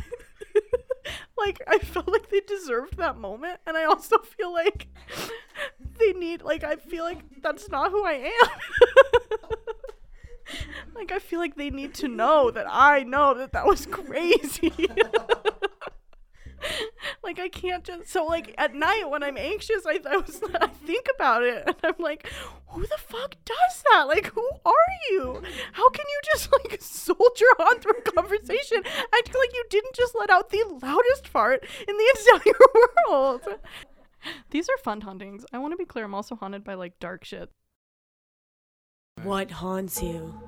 like 1.37 1.61
I 1.67 1.77
felt 1.79 2.07
like 2.07 2.29
they 2.29 2.41
deserved 2.41 2.97
that 2.97 3.17
moment 3.17 3.59
and 3.65 3.75
I 3.77 3.85
also 3.85 4.17
feel 4.19 4.53
like 4.53 4.87
they 5.99 6.13
need 6.13 6.41
like 6.41 6.63
I 6.63 6.75
feel 6.75 7.03
like 7.03 7.19
that's 7.41 7.69
not 7.69 7.91
who 7.91 8.05
I 8.05 8.31
am. 8.41 8.49
like 10.95 11.11
I 11.11 11.19
feel 11.19 11.39
like 11.39 11.55
they 11.55 11.69
need 11.69 11.93
to 11.95 12.07
know 12.07 12.51
that 12.51 12.65
I 12.69 13.03
know 13.03 13.33
that 13.33 13.53
that 13.53 13.65
was 13.65 13.85
crazy. 13.85 14.71
Like 17.23 17.39
I 17.39 17.47
can't 17.49 17.83
just 17.83 18.09
so 18.09 18.25
like 18.25 18.53
at 18.57 18.75
night 18.75 19.09
when 19.09 19.23
I'm 19.23 19.37
anxious, 19.37 19.85
I, 19.85 19.99
I 20.09 20.17
was 20.17 20.41
I 20.59 20.67
think 20.67 21.07
about 21.15 21.43
it 21.43 21.63
and 21.65 21.75
I'm 21.83 21.95
like, 21.99 22.29
who 22.67 22.81
the 22.81 22.97
fuck 22.97 23.35
does 23.45 23.83
that? 23.91 24.05
Like, 24.07 24.27
who 24.27 24.47
are 24.65 24.93
you? 25.09 25.41
How 25.73 25.89
can 25.89 26.05
you 26.07 26.19
just 26.31 26.51
like 26.63 26.81
soldier 26.81 27.45
on 27.59 27.79
through 27.79 27.99
a 27.99 28.11
conversation 28.11 28.83
acting 28.85 29.35
like 29.39 29.53
you 29.53 29.65
didn't 29.69 29.95
just 29.95 30.15
let 30.17 30.29
out 30.29 30.49
the 30.49 30.63
loudest 30.81 31.27
fart 31.27 31.65
in 31.87 31.95
the 31.95 32.15
entire 32.35 32.53
world? 33.09 33.41
These 34.51 34.69
are 34.69 34.77
fun 34.83 35.01
hauntings. 35.01 35.45
I 35.51 35.59
want 35.59 35.73
to 35.73 35.77
be 35.77 35.85
clear. 35.85 36.05
I'm 36.05 36.15
also 36.15 36.35
haunted 36.35 36.63
by 36.63 36.75
like 36.75 36.99
dark 36.99 37.25
shit. 37.25 37.49
What 39.21 39.51
haunts 39.51 40.01
you? 40.01 40.41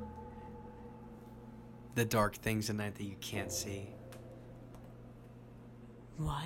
The 1.95 2.05
dark 2.05 2.35
things 2.35 2.69
at 2.69 2.75
night 2.75 2.95
that 2.95 3.05
you 3.05 3.15
can't 3.21 3.51
see. 3.51 3.89
What? 6.17 6.45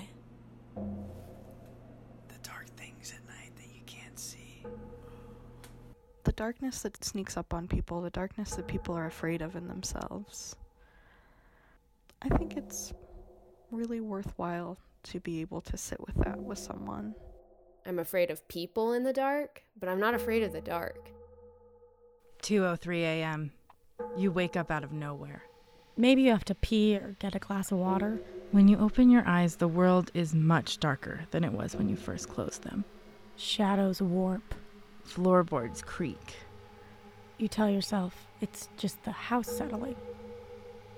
The 2.28 2.38
dark 2.42 2.68
things 2.78 3.14
at 3.16 3.28
night 3.28 3.56
that 3.56 3.68
you 3.74 3.82
can't 3.86 4.18
see. 4.18 4.66
The 6.24 6.32
darkness 6.34 6.82
that 6.84 7.04
sneaks 7.04 7.38
up 7.38 7.54
on 7.54 7.68
people, 7.68 8.02
the 8.02 8.10
darkness 8.10 8.56
that 8.56 8.68
people 8.68 8.96
are 8.96 9.06
afraid 9.06 9.42
of 9.42 9.56
in 9.56 9.68
themselves. 9.68 10.56
I 12.22 12.30
think 12.30 12.58
it's 12.58 12.94
really 13.72 14.02
worthwhile 14.02 14.78
to 15.04 15.20
be 15.20 15.42
able 15.42 15.62
to 15.62 15.78
sit 15.78 16.00
with 16.06 16.16
that 16.24 16.38
with 16.38 16.60
someone. 16.60 17.16
I'm 17.86 18.00
afraid 18.00 18.30
of 18.30 18.48
people 18.48 18.94
in 18.94 19.04
the 19.04 19.14
dark, 19.14 19.64
but 19.80 19.90
I'm 19.90 20.00
not 20.00 20.14
afraid 20.14 20.44
of 20.44 20.52
the 20.52 20.62
dark. 20.62 21.10
2:03 22.42 23.02
a.m. 23.02 23.52
You 24.18 24.32
wake 24.32 24.56
up 24.56 24.70
out 24.70 24.84
of 24.84 24.92
nowhere. 24.92 25.44
Maybe 25.98 26.24
you 26.24 26.32
have 26.32 26.46
to 26.46 26.56
pee 26.56 26.96
or 26.96 27.16
get 27.20 27.36
a 27.36 27.40
glass 27.40 27.72
of 27.72 27.78
water. 27.78 28.22
When 28.52 28.68
you 28.68 28.80
open 28.80 29.12
your 29.12 29.28
eyes, 29.28 29.58
the 29.58 29.68
world 29.68 30.10
is 30.16 30.34
much 30.34 30.80
darker 30.80 31.22
than 31.30 31.44
it 31.44 31.52
was 31.52 31.76
when 31.76 31.88
you 31.88 31.96
first 31.96 32.30
closed 32.30 32.64
them. 32.64 32.84
Shadows 33.36 34.02
warp. 34.02 34.56
Floorboards 35.04 35.84
creak. 35.84 36.36
You 37.38 37.48
tell 37.48 37.70
yourself 37.70 38.26
it's 38.42 38.68
just 38.76 39.04
the 39.04 39.12
house 39.12 39.48
settling. 39.48 39.96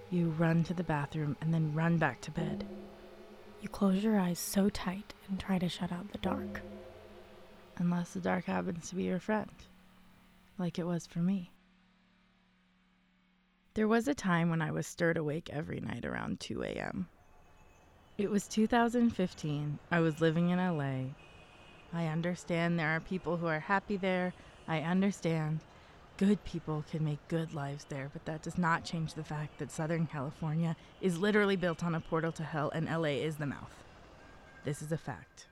You 0.09 0.29
run 0.29 0.63
to 0.63 0.73
the 0.73 0.83
bathroom 0.83 1.35
and 1.41 1.53
then 1.53 1.73
run 1.73 1.97
back 1.97 2.21
to 2.21 2.31
bed. 2.31 2.65
You 3.61 3.67
close 3.67 4.01
your 4.01 4.17
eyes 4.17 4.39
so 4.39 4.69
tight 4.69 5.13
and 5.27 5.37
try 5.37 5.59
to 5.59 5.67
shut 5.67 5.91
out 5.91 6.09
the 6.13 6.19
dark. 6.19 6.61
Unless 7.77 8.11
the 8.11 8.21
dark 8.21 8.45
happens 8.45 8.89
to 8.89 8.95
be 8.95 9.03
your 9.03 9.19
friend, 9.19 9.51
like 10.57 10.79
it 10.79 10.87
was 10.87 11.05
for 11.05 11.19
me. 11.19 11.51
There 13.73 13.89
was 13.89 14.07
a 14.07 14.15
time 14.15 14.49
when 14.49 14.61
I 14.61 14.71
was 14.71 14.87
stirred 14.87 15.17
awake 15.17 15.49
every 15.51 15.81
night 15.81 16.05
around 16.05 16.39
2 16.39 16.63
a.m. 16.63 17.07
It 18.21 18.29
was 18.29 18.47
2015. 18.47 19.79
I 19.89 19.99
was 19.99 20.21
living 20.21 20.51
in 20.51 20.59
LA. 20.59 21.05
I 21.91 22.05
understand 22.05 22.77
there 22.77 22.95
are 22.95 22.99
people 22.99 23.37
who 23.37 23.47
are 23.47 23.59
happy 23.59 23.97
there. 23.97 24.31
I 24.67 24.81
understand 24.81 25.61
good 26.17 26.43
people 26.43 26.85
can 26.91 27.03
make 27.03 27.27
good 27.29 27.55
lives 27.55 27.85
there, 27.89 28.11
but 28.13 28.25
that 28.25 28.43
does 28.43 28.59
not 28.59 28.85
change 28.85 29.15
the 29.15 29.23
fact 29.23 29.57
that 29.57 29.71
Southern 29.71 30.05
California 30.05 30.75
is 31.01 31.17
literally 31.17 31.55
built 31.55 31.83
on 31.83 31.95
a 31.95 31.99
portal 31.99 32.31
to 32.33 32.43
hell 32.43 32.69
and 32.75 32.85
LA 32.87 33.17
is 33.25 33.37
the 33.37 33.47
mouth. 33.47 33.73
This 34.65 34.83
is 34.83 34.91
a 34.91 34.99
fact. 34.99 35.47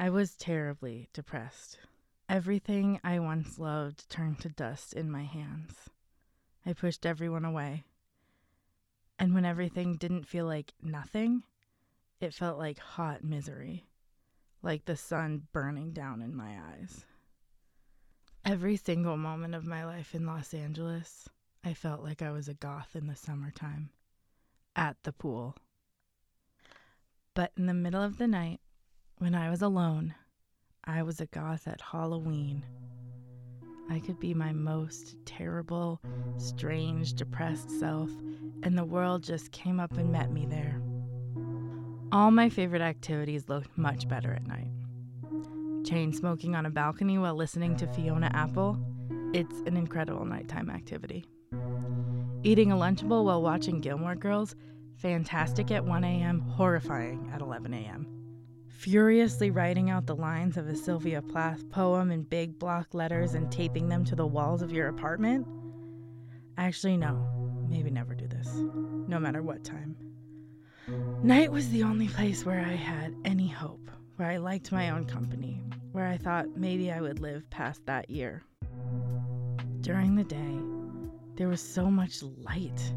I 0.00 0.10
was 0.10 0.34
terribly 0.34 1.10
depressed. 1.12 1.78
Everything 2.28 2.98
I 3.04 3.20
once 3.20 3.56
loved 3.56 4.10
turned 4.10 4.40
to 4.40 4.48
dust 4.48 4.94
in 4.94 5.08
my 5.08 5.22
hands. 5.22 5.90
I 6.66 6.72
pushed 6.72 7.06
everyone 7.06 7.44
away. 7.44 7.84
And 9.20 9.34
when 9.34 9.44
everything 9.44 9.96
didn't 9.96 10.24
feel 10.26 10.46
like 10.46 10.72
nothing, 10.82 11.42
it 12.20 12.32
felt 12.32 12.56
like 12.56 12.78
hot 12.78 13.22
misery, 13.22 13.84
like 14.62 14.86
the 14.86 14.96
sun 14.96 15.46
burning 15.52 15.92
down 15.92 16.22
in 16.22 16.34
my 16.34 16.58
eyes. 16.58 17.04
Every 18.46 18.76
single 18.76 19.18
moment 19.18 19.54
of 19.54 19.66
my 19.66 19.84
life 19.84 20.14
in 20.14 20.24
Los 20.24 20.54
Angeles, 20.54 21.28
I 21.62 21.74
felt 21.74 22.02
like 22.02 22.22
I 22.22 22.30
was 22.30 22.48
a 22.48 22.54
goth 22.54 22.96
in 22.96 23.08
the 23.08 23.14
summertime, 23.14 23.90
at 24.74 24.96
the 25.02 25.12
pool. 25.12 25.54
But 27.34 27.52
in 27.58 27.66
the 27.66 27.74
middle 27.74 28.02
of 28.02 28.16
the 28.16 28.26
night, 28.26 28.60
when 29.18 29.34
I 29.34 29.50
was 29.50 29.60
alone, 29.60 30.14
I 30.82 31.02
was 31.02 31.20
a 31.20 31.26
goth 31.26 31.68
at 31.68 31.82
Halloween. 31.82 32.64
I 33.90 33.98
could 33.98 34.20
be 34.20 34.34
my 34.34 34.52
most 34.52 35.16
terrible, 35.26 36.00
strange, 36.36 37.14
depressed 37.14 37.72
self, 37.72 38.08
and 38.62 38.78
the 38.78 38.84
world 38.84 39.24
just 39.24 39.50
came 39.50 39.80
up 39.80 39.92
and 39.98 40.12
met 40.12 40.30
me 40.30 40.46
there. 40.46 40.80
All 42.12 42.30
my 42.30 42.48
favorite 42.48 42.82
activities 42.82 43.48
looked 43.48 43.76
much 43.76 44.08
better 44.08 44.32
at 44.32 44.46
night. 44.46 44.70
Chain 45.84 46.12
smoking 46.12 46.54
on 46.54 46.66
a 46.66 46.70
balcony 46.70 47.18
while 47.18 47.34
listening 47.34 47.76
to 47.78 47.88
Fiona 47.88 48.30
Apple, 48.32 48.78
it's 49.34 49.58
an 49.66 49.76
incredible 49.76 50.24
nighttime 50.24 50.70
activity. 50.70 51.24
Eating 52.44 52.70
a 52.70 52.76
Lunchable 52.76 53.24
while 53.24 53.42
watching 53.42 53.80
Gilmore 53.80 54.14
Girls, 54.14 54.54
fantastic 54.98 55.72
at 55.72 55.84
1 55.84 56.04
a.m., 56.04 56.40
horrifying 56.40 57.28
at 57.34 57.40
11 57.40 57.74
a.m 57.74 58.19
furiously 58.80 59.50
writing 59.50 59.90
out 59.90 60.06
the 60.06 60.16
lines 60.16 60.56
of 60.56 60.66
a 60.66 60.74
Sylvia 60.74 61.20
Plath 61.20 61.68
poem 61.68 62.10
in 62.10 62.22
big 62.22 62.58
block 62.58 62.94
letters 62.94 63.34
and 63.34 63.52
taping 63.52 63.90
them 63.90 64.06
to 64.06 64.16
the 64.16 64.26
walls 64.26 64.62
of 64.62 64.72
your 64.72 64.88
apartment? 64.88 65.46
Actually, 66.56 66.96
no. 66.96 67.66
Maybe 67.68 67.90
never 67.90 68.14
do 68.14 68.26
this, 68.26 68.48
no 69.06 69.18
matter 69.18 69.42
what 69.42 69.64
time. 69.64 69.96
Night 71.22 71.52
was 71.52 71.68
the 71.68 71.82
only 71.82 72.08
place 72.08 72.46
where 72.46 72.60
I 72.60 72.72
had 72.72 73.14
any 73.26 73.48
hope, 73.48 73.90
where 74.16 74.30
I 74.30 74.38
liked 74.38 74.72
my 74.72 74.88
own 74.88 75.04
company, 75.04 75.60
where 75.92 76.06
I 76.06 76.16
thought 76.16 76.56
maybe 76.56 76.90
I 76.90 77.02
would 77.02 77.20
live 77.20 77.48
past 77.50 77.84
that 77.84 78.08
year. 78.08 78.42
During 79.82 80.16
the 80.16 80.24
day, 80.24 80.58
there 81.36 81.48
was 81.48 81.60
so 81.60 81.90
much 81.90 82.22
light, 82.22 82.94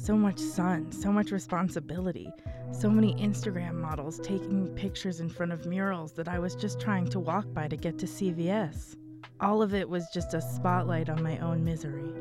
so 0.00 0.16
much 0.16 0.38
sun, 0.38 0.90
so 0.90 1.12
much 1.12 1.30
responsibility, 1.30 2.32
so 2.72 2.88
many 2.88 3.14
Instagram 3.16 3.74
models 3.74 4.18
taking 4.20 4.68
pictures 4.74 5.20
in 5.20 5.28
front 5.28 5.52
of 5.52 5.66
murals 5.66 6.12
that 6.12 6.26
I 6.26 6.38
was 6.38 6.54
just 6.54 6.80
trying 6.80 7.06
to 7.08 7.20
walk 7.20 7.52
by 7.52 7.68
to 7.68 7.76
get 7.76 7.98
to 7.98 8.06
CVS. 8.06 8.96
All 9.40 9.60
of 9.60 9.74
it 9.74 9.88
was 9.88 10.08
just 10.12 10.32
a 10.32 10.40
spotlight 10.40 11.10
on 11.10 11.22
my 11.22 11.36
own 11.38 11.62
misery. 11.62 12.14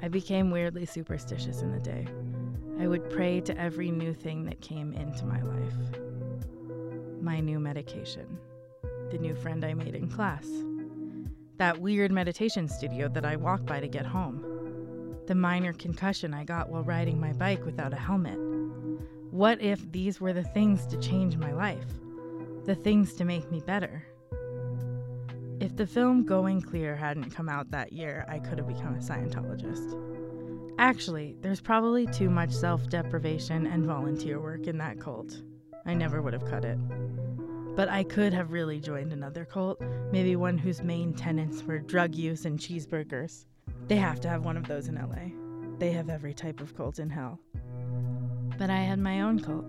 I 0.00 0.08
became 0.08 0.52
weirdly 0.52 0.86
superstitious 0.86 1.62
in 1.62 1.72
the 1.72 1.80
day. 1.80 2.06
I 2.78 2.86
would 2.86 3.10
pray 3.10 3.40
to 3.40 3.58
every 3.58 3.90
new 3.90 4.14
thing 4.14 4.44
that 4.44 4.60
came 4.60 4.92
into 4.92 5.26
my 5.26 5.42
life 5.42 5.74
my 7.20 7.38
new 7.38 7.60
medication, 7.60 8.26
the 9.12 9.18
new 9.18 9.32
friend 9.32 9.64
I 9.64 9.74
made 9.74 9.94
in 9.94 10.08
class, 10.08 10.44
that 11.56 11.78
weird 11.78 12.10
meditation 12.10 12.68
studio 12.68 13.08
that 13.10 13.24
I 13.24 13.36
walked 13.36 13.64
by 13.64 13.78
to 13.78 13.86
get 13.86 14.04
home, 14.04 14.51
the 15.26 15.34
minor 15.34 15.72
concussion 15.72 16.34
I 16.34 16.44
got 16.44 16.68
while 16.68 16.82
riding 16.82 17.20
my 17.20 17.32
bike 17.32 17.64
without 17.64 17.92
a 17.92 17.96
helmet. 17.96 18.38
What 19.30 19.60
if 19.62 19.90
these 19.92 20.20
were 20.20 20.32
the 20.32 20.44
things 20.44 20.86
to 20.86 20.98
change 20.98 21.36
my 21.36 21.52
life? 21.52 21.86
The 22.66 22.74
things 22.74 23.14
to 23.14 23.24
make 23.24 23.50
me 23.50 23.60
better? 23.60 24.04
If 25.60 25.76
the 25.76 25.86
film 25.86 26.24
Going 26.24 26.60
Clear 26.60 26.96
hadn't 26.96 27.30
come 27.30 27.48
out 27.48 27.70
that 27.70 27.92
year, 27.92 28.26
I 28.28 28.40
could 28.40 28.58
have 28.58 28.66
become 28.66 28.96
a 28.96 28.98
Scientologist. 28.98 29.96
Actually, 30.78 31.36
there's 31.40 31.60
probably 31.60 32.06
too 32.06 32.28
much 32.28 32.50
self 32.50 32.88
deprivation 32.88 33.66
and 33.66 33.86
volunteer 33.86 34.40
work 34.40 34.66
in 34.66 34.78
that 34.78 34.98
cult. 34.98 35.40
I 35.86 35.94
never 35.94 36.20
would 36.20 36.32
have 36.32 36.44
cut 36.44 36.64
it. 36.64 36.78
But 37.76 37.88
I 37.88 38.02
could 38.02 38.34
have 38.34 38.52
really 38.52 38.80
joined 38.80 39.12
another 39.12 39.44
cult, 39.44 39.80
maybe 40.10 40.36
one 40.36 40.58
whose 40.58 40.82
main 40.82 41.14
tenets 41.14 41.62
were 41.62 41.78
drug 41.78 42.14
use 42.14 42.44
and 42.44 42.58
cheeseburgers. 42.58 43.46
They 43.88 43.96
have 43.96 44.20
to 44.20 44.28
have 44.28 44.44
one 44.44 44.56
of 44.56 44.66
those 44.66 44.88
in 44.88 44.94
LA. 44.94 45.78
They 45.78 45.92
have 45.92 46.08
every 46.08 46.34
type 46.34 46.60
of 46.60 46.76
cult 46.76 46.98
in 46.98 47.10
hell. 47.10 47.40
But 48.58 48.70
I 48.70 48.78
had 48.78 48.98
my 48.98 49.22
own 49.22 49.40
cult 49.40 49.66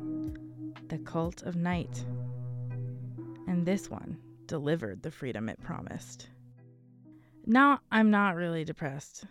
the 0.89 0.99
cult 0.99 1.41
of 1.43 1.55
night. 1.55 2.05
And 3.47 3.65
this 3.65 3.89
one 3.89 4.17
delivered 4.45 5.01
the 5.01 5.11
freedom 5.11 5.49
it 5.49 5.61
promised. 5.61 6.27
Now 7.45 7.79
I'm 7.91 8.11
not 8.11 8.35
really 8.35 8.63
depressed. 8.63 9.25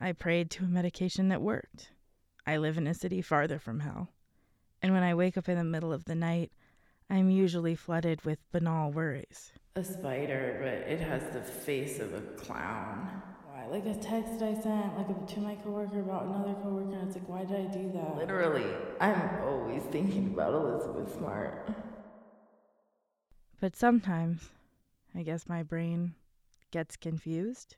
I 0.00 0.12
prayed 0.12 0.50
to 0.50 0.64
a 0.64 0.68
medication 0.68 1.28
that 1.28 1.40
worked. 1.40 1.90
I 2.46 2.58
live 2.58 2.76
in 2.76 2.86
a 2.86 2.94
city 2.94 3.22
farther 3.22 3.58
from 3.58 3.80
hell. 3.80 4.08
And 4.82 4.92
when 4.92 5.02
I 5.02 5.14
wake 5.14 5.38
up 5.38 5.48
in 5.48 5.56
the 5.56 5.64
middle 5.64 5.92
of 5.92 6.04
the 6.04 6.14
night, 6.14 6.52
I'm 7.08 7.30
usually 7.30 7.74
flooded 7.74 8.24
with 8.24 8.38
banal 8.52 8.92
worries. 8.92 9.52
A 9.74 9.84
spider, 9.84 10.58
but 10.60 10.92
it 10.92 11.00
has 11.00 11.22
the 11.32 11.40
face 11.40 11.98
of 11.98 12.12
a 12.14 12.20
clown. 12.20 13.22
Like 13.70 13.86
a 13.86 13.94
text 13.94 14.42
I 14.42 14.54
sent, 14.54 14.96
like 14.96 15.26
to 15.34 15.40
my 15.40 15.54
coworker 15.56 16.00
about 16.00 16.26
another 16.26 16.54
coworker, 16.62 16.94
and 16.94 17.08
it's 17.08 17.16
like, 17.16 17.28
why 17.28 17.44
did 17.44 17.56
I 17.56 17.66
do 17.66 17.90
that? 17.92 18.16
Literally, 18.16 18.64
I'm 19.00 19.44
always 19.44 19.82
thinking 19.82 20.28
about 20.32 20.54
Elizabeth 20.54 21.14
Smart. 21.18 21.68
But 23.60 23.76
sometimes, 23.76 24.48
I 25.14 25.22
guess 25.22 25.48
my 25.48 25.62
brain 25.62 26.14
gets 26.70 26.96
confused, 26.96 27.76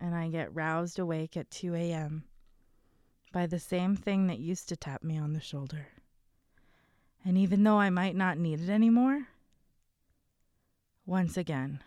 and 0.00 0.14
I 0.14 0.28
get 0.28 0.54
roused 0.54 0.98
awake 0.98 1.36
at 1.36 1.50
2 1.50 1.74
a.m. 1.74 2.24
by 3.32 3.46
the 3.46 3.60
same 3.60 3.94
thing 3.94 4.26
that 4.26 4.38
used 4.38 4.68
to 4.70 4.76
tap 4.76 5.04
me 5.04 5.18
on 5.18 5.32
the 5.32 5.40
shoulder. 5.40 5.86
And 7.24 7.38
even 7.38 7.62
though 7.62 7.78
I 7.78 7.90
might 7.90 8.16
not 8.16 8.38
need 8.38 8.60
it 8.60 8.68
anymore, 8.68 9.28
once 11.06 11.36
again, 11.36 11.80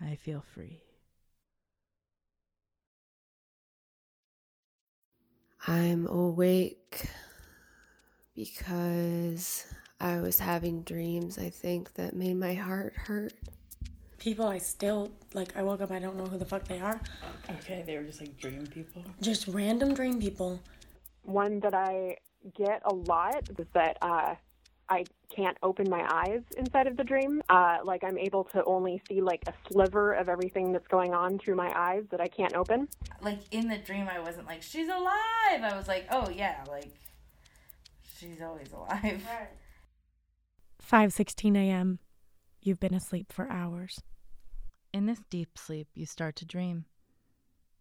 I 0.00 0.16
feel 0.16 0.44
free. 0.54 0.82
I'm 5.66 6.06
awake 6.08 7.08
because 8.34 9.66
I 9.98 10.20
was 10.20 10.38
having 10.38 10.82
dreams, 10.82 11.38
I 11.38 11.48
think, 11.48 11.94
that 11.94 12.14
made 12.14 12.36
my 12.36 12.52
heart 12.52 12.92
hurt. 12.96 13.32
People 14.18 14.46
I 14.46 14.58
still, 14.58 15.10
like, 15.32 15.56
I 15.56 15.62
woke 15.62 15.80
up, 15.80 15.90
I 15.90 15.98
don't 15.98 16.16
know 16.16 16.26
who 16.26 16.36
the 16.36 16.44
fuck 16.44 16.64
they 16.64 16.80
are. 16.80 17.00
Okay, 17.50 17.82
they 17.86 17.96
were 17.96 18.02
just 18.02 18.20
like 18.20 18.36
dream 18.38 18.66
people. 18.66 19.02
Just 19.22 19.48
random 19.48 19.94
dream 19.94 20.20
people. 20.20 20.60
One 21.22 21.60
that 21.60 21.72
I 21.72 22.18
get 22.54 22.82
a 22.84 22.92
lot 22.92 23.48
is 23.48 23.66
that 23.72 23.96
uh, 24.02 24.34
I 24.88 25.04
can't 25.34 25.56
open 25.62 25.88
my 25.88 26.06
eyes 26.08 26.42
inside 26.56 26.86
of 26.86 26.96
the 26.96 27.04
dream. 27.04 27.42
Uh, 27.48 27.78
like 27.84 28.04
I'm 28.04 28.18
able 28.18 28.44
to 28.44 28.64
only 28.64 29.02
see 29.08 29.20
like 29.20 29.42
a 29.46 29.54
sliver 29.70 30.12
of 30.12 30.28
everything 30.28 30.72
that's 30.72 30.86
going 30.88 31.14
on 31.14 31.38
through 31.38 31.56
my 31.56 31.72
eyes 31.74 32.04
that 32.10 32.20
I 32.20 32.28
can't 32.28 32.54
open. 32.54 32.88
Like 33.20 33.40
in 33.50 33.68
the 33.68 33.78
dream, 33.78 34.08
I 34.08 34.20
wasn't 34.20 34.46
like, 34.46 34.62
she's 34.62 34.88
alive. 34.88 35.62
I 35.62 35.72
was 35.76 35.88
like, 35.88 36.06
oh 36.10 36.28
yeah, 36.30 36.64
like 36.68 36.90
she's 38.18 38.40
always 38.42 38.72
alive. 38.72 39.02
Right. 39.02 39.48
5:16 40.82 41.56
a.m. 41.56 41.98
You've 42.60 42.80
been 42.80 42.94
asleep 42.94 43.32
for 43.32 43.50
hours. 43.50 44.00
In 44.92 45.06
this 45.06 45.20
deep 45.30 45.58
sleep, 45.58 45.88
you 45.94 46.06
start 46.06 46.36
to 46.36 46.44
dream. 46.44 46.84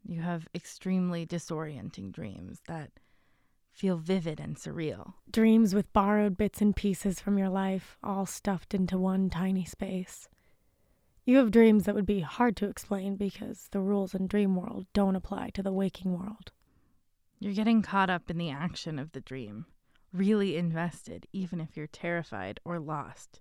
You 0.06 0.22
have 0.22 0.48
extremely 0.56 1.26
disorienting 1.26 2.12
dreams 2.12 2.62
that 2.68 2.92
feel 3.74 3.98
vivid 3.98 4.40
and 4.40 4.56
surreal. 4.56 5.14
Dreams 5.30 5.74
with 5.76 5.92
borrowed 5.92 6.38
bits 6.38 6.62
and 6.62 6.76
pieces 6.76 7.20
from 7.20 7.38
your 7.38 7.50
life, 7.50 7.98
all 8.04 8.26
stuffed 8.26 8.74
into 8.74 8.98
one 8.98 9.30
tiny 9.30 9.66
space. 9.66 10.30
You 11.26 11.38
have 11.38 11.52
dreams 11.52 11.86
that 11.86 11.96
would 11.96 12.06
be 12.06 12.20
hard 12.20 12.56
to 12.58 12.68
explain 12.68 13.16
because 13.16 13.70
the 13.72 13.80
rules 13.80 14.14
in 14.14 14.28
dream 14.28 14.56
world 14.56 14.86
don't 14.94 15.16
apply 15.16 15.50
to 15.52 15.64
the 15.64 15.72
waking 15.72 16.18
world. 16.18 16.52
You're 17.40 17.54
getting 17.54 17.82
caught 17.82 18.10
up 18.10 18.30
in 18.30 18.38
the 18.38 18.52
action 18.52 19.00
of 19.00 19.12
the 19.12 19.22
dream, 19.22 19.66
really 20.14 20.56
invested, 20.56 21.28
even 21.34 21.60
if 21.60 21.76
you're 21.76 21.88
terrified 21.88 22.60
or 22.64 22.80
lost. 22.80 23.40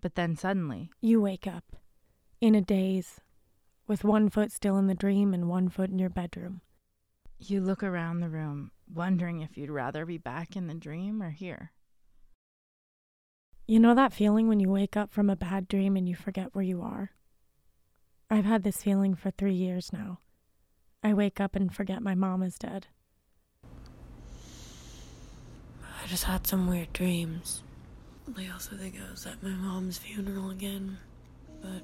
But 0.00 0.14
then 0.16 0.36
suddenly, 0.36 0.90
you 1.00 1.20
wake 1.20 1.46
up 1.46 1.76
in 2.40 2.54
a 2.54 2.60
daze, 2.60 3.20
with 3.86 4.04
one 4.04 4.28
foot 4.28 4.52
still 4.52 4.76
in 4.76 4.86
the 4.86 4.94
dream 4.94 5.34
and 5.34 5.48
one 5.48 5.68
foot 5.68 5.90
in 5.90 5.98
your 5.98 6.10
bedroom. 6.10 6.60
You 7.42 7.62
look 7.62 7.82
around 7.82 8.20
the 8.20 8.28
room, 8.28 8.70
wondering 8.92 9.40
if 9.40 9.56
you'd 9.56 9.70
rather 9.70 10.04
be 10.04 10.18
back 10.18 10.56
in 10.56 10.66
the 10.66 10.74
dream 10.74 11.22
or 11.22 11.30
here. 11.30 11.72
You 13.66 13.80
know 13.80 13.94
that 13.94 14.12
feeling 14.12 14.46
when 14.46 14.60
you 14.60 14.68
wake 14.68 14.94
up 14.94 15.10
from 15.10 15.30
a 15.30 15.36
bad 15.36 15.66
dream 15.66 15.96
and 15.96 16.06
you 16.06 16.14
forget 16.14 16.54
where 16.54 16.64
you 16.64 16.82
are? 16.82 17.12
I've 18.28 18.44
had 18.44 18.62
this 18.62 18.82
feeling 18.82 19.14
for 19.14 19.30
three 19.30 19.54
years 19.54 19.90
now. 19.90 20.18
I 21.02 21.14
wake 21.14 21.40
up 21.40 21.56
and 21.56 21.74
forget 21.74 22.02
my 22.02 22.14
mom 22.14 22.42
is 22.42 22.58
dead. 22.58 22.88
I 25.82 26.06
just 26.08 26.24
had 26.24 26.46
some 26.46 26.68
weird 26.68 26.92
dreams. 26.92 27.62
I 28.36 28.48
also 28.52 28.76
think 28.76 28.96
I 28.96 29.10
was 29.10 29.26
at 29.26 29.42
my 29.42 29.50
mom's 29.50 29.96
funeral 29.96 30.50
again, 30.50 30.98
but 31.62 31.82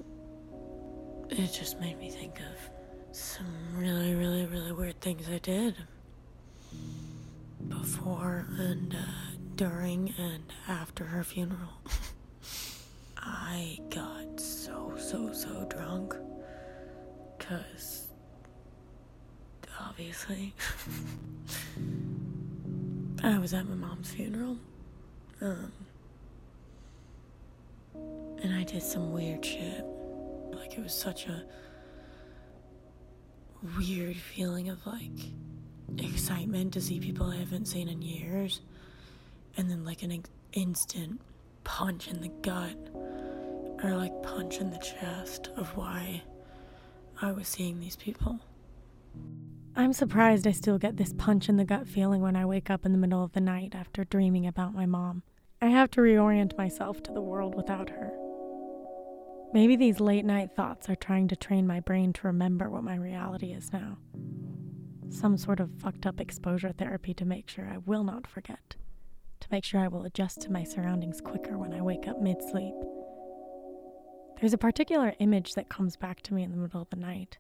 it 1.30 1.52
just 1.52 1.80
made 1.80 1.98
me 1.98 2.10
think 2.10 2.40
of 2.40 2.75
some 3.16 3.46
really, 3.74 4.14
really, 4.14 4.44
really 4.44 4.72
weird 4.72 5.00
things 5.00 5.26
I 5.26 5.38
did 5.38 5.74
before 7.66 8.46
and 8.58 8.94
uh, 8.94 8.98
during 9.54 10.12
and 10.18 10.44
after 10.68 11.04
her 11.04 11.24
funeral. 11.24 11.80
I 13.16 13.78
got 13.88 14.38
so, 14.38 14.92
so, 14.98 15.32
so 15.32 15.64
drunk. 15.70 16.14
Because, 17.38 18.08
obviously, 19.80 20.54
I 23.22 23.38
was 23.38 23.54
at 23.54 23.66
my 23.66 23.76
mom's 23.76 24.10
funeral. 24.10 24.58
Um, 25.40 25.72
and 28.42 28.54
I 28.54 28.62
did 28.64 28.82
some 28.82 29.12
weird 29.12 29.42
shit. 29.42 29.84
Like, 30.52 30.74
it 30.74 30.82
was 30.82 30.92
such 30.92 31.26
a 31.26 31.44
weird 33.78 34.16
feeling 34.16 34.68
of 34.68 34.86
like 34.86 35.32
excitement 35.98 36.72
to 36.74 36.80
see 36.80 37.00
people 37.00 37.26
I 37.26 37.36
haven't 37.36 37.66
seen 37.66 37.88
in 37.88 38.02
years, 38.02 38.60
and 39.56 39.70
then 39.70 39.84
like 39.84 40.02
an 40.02 40.22
instant 40.52 41.20
punch 41.64 42.08
in 42.08 42.20
the 42.20 42.28
gut 42.42 42.76
or 43.82 43.96
like 43.96 44.22
punch 44.22 44.58
in 44.58 44.70
the 44.70 44.78
chest 44.78 45.50
of 45.56 45.76
why 45.76 46.22
I 47.20 47.32
was 47.32 47.48
seeing 47.48 47.80
these 47.80 47.96
people. 47.96 48.40
I'm 49.74 49.92
surprised 49.92 50.46
I 50.46 50.52
still 50.52 50.78
get 50.78 50.96
this 50.96 51.12
punch 51.12 51.48
in 51.48 51.56
the 51.56 51.64
gut 51.64 51.86
feeling 51.86 52.22
when 52.22 52.36
I 52.36 52.46
wake 52.46 52.70
up 52.70 52.86
in 52.86 52.92
the 52.92 52.98
middle 52.98 53.22
of 53.22 53.32
the 53.32 53.40
night 53.40 53.74
after 53.74 54.04
dreaming 54.04 54.46
about 54.46 54.74
my 54.74 54.86
mom. 54.86 55.22
I 55.60 55.66
have 55.66 55.90
to 55.92 56.00
reorient 56.00 56.56
myself 56.56 57.02
to 57.04 57.12
the 57.12 57.20
world 57.20 57.54
without 57.54 57.90
her. 57.90 58.12
Maybe 59.52 59.76
these 59.76 60.00
late 60.00 60.24
night 60.24 60.50
thoughts 60.54 60.88
are 60.90 60.96
trying 60.96 61.28
to 61.28 61.36
train 61.36 61.66
my 61.66 61.80
brain 61.80 62.12
to 62.14 62.26
remember 62.26 62.68
what 62.68 62.84
my 62.84 62.96
reality 62.96 63.52
is 63.52 63.72
now. 63.72 63.98
Some 65.08 65.38
sort 65.38 65.60
of 65.60 65.70
fucked 65.78 66.04
up 66.04 66.20
exposure 66.20 66.72
therapy 66.72 67.14
to 67.14 67.24
make 67.24 67.48
sure 67.48 67.68
I 67.68 67.78
will 67.78 68.04
not 68.04 68.26
forget, 68.26 68.76
to 69.40 69.48
make 69.50 69.64
sure 69.64 69.80
I 69.80 69.88
will 69.88 70.04
adjust 70.04 70.42
to 70.42 70.52
my 70.52 70.64
surroundings 70.64 71.20
quicker 71.20 71.56
when 71.56 71.72
I 71.72 71.80
wake 71.80 72.08
up 72.08 72.20
mid 72.20 72.42
sleep. 72.42 72.74
There's 74.40 74.52
a 74.52 74.58
particular 74.58 75.14
image 75.20 75.54
that 75.54 75.70
comes 75.70 75.96
back 75.96 76.20
to 76.22 76.34
me 76.34 76.42
in 76.42 76.50
the 76.50 76.58
middle 76.58 76.82
of 76.82 76.90
the 76.90 76.96
night. 76.96 77.38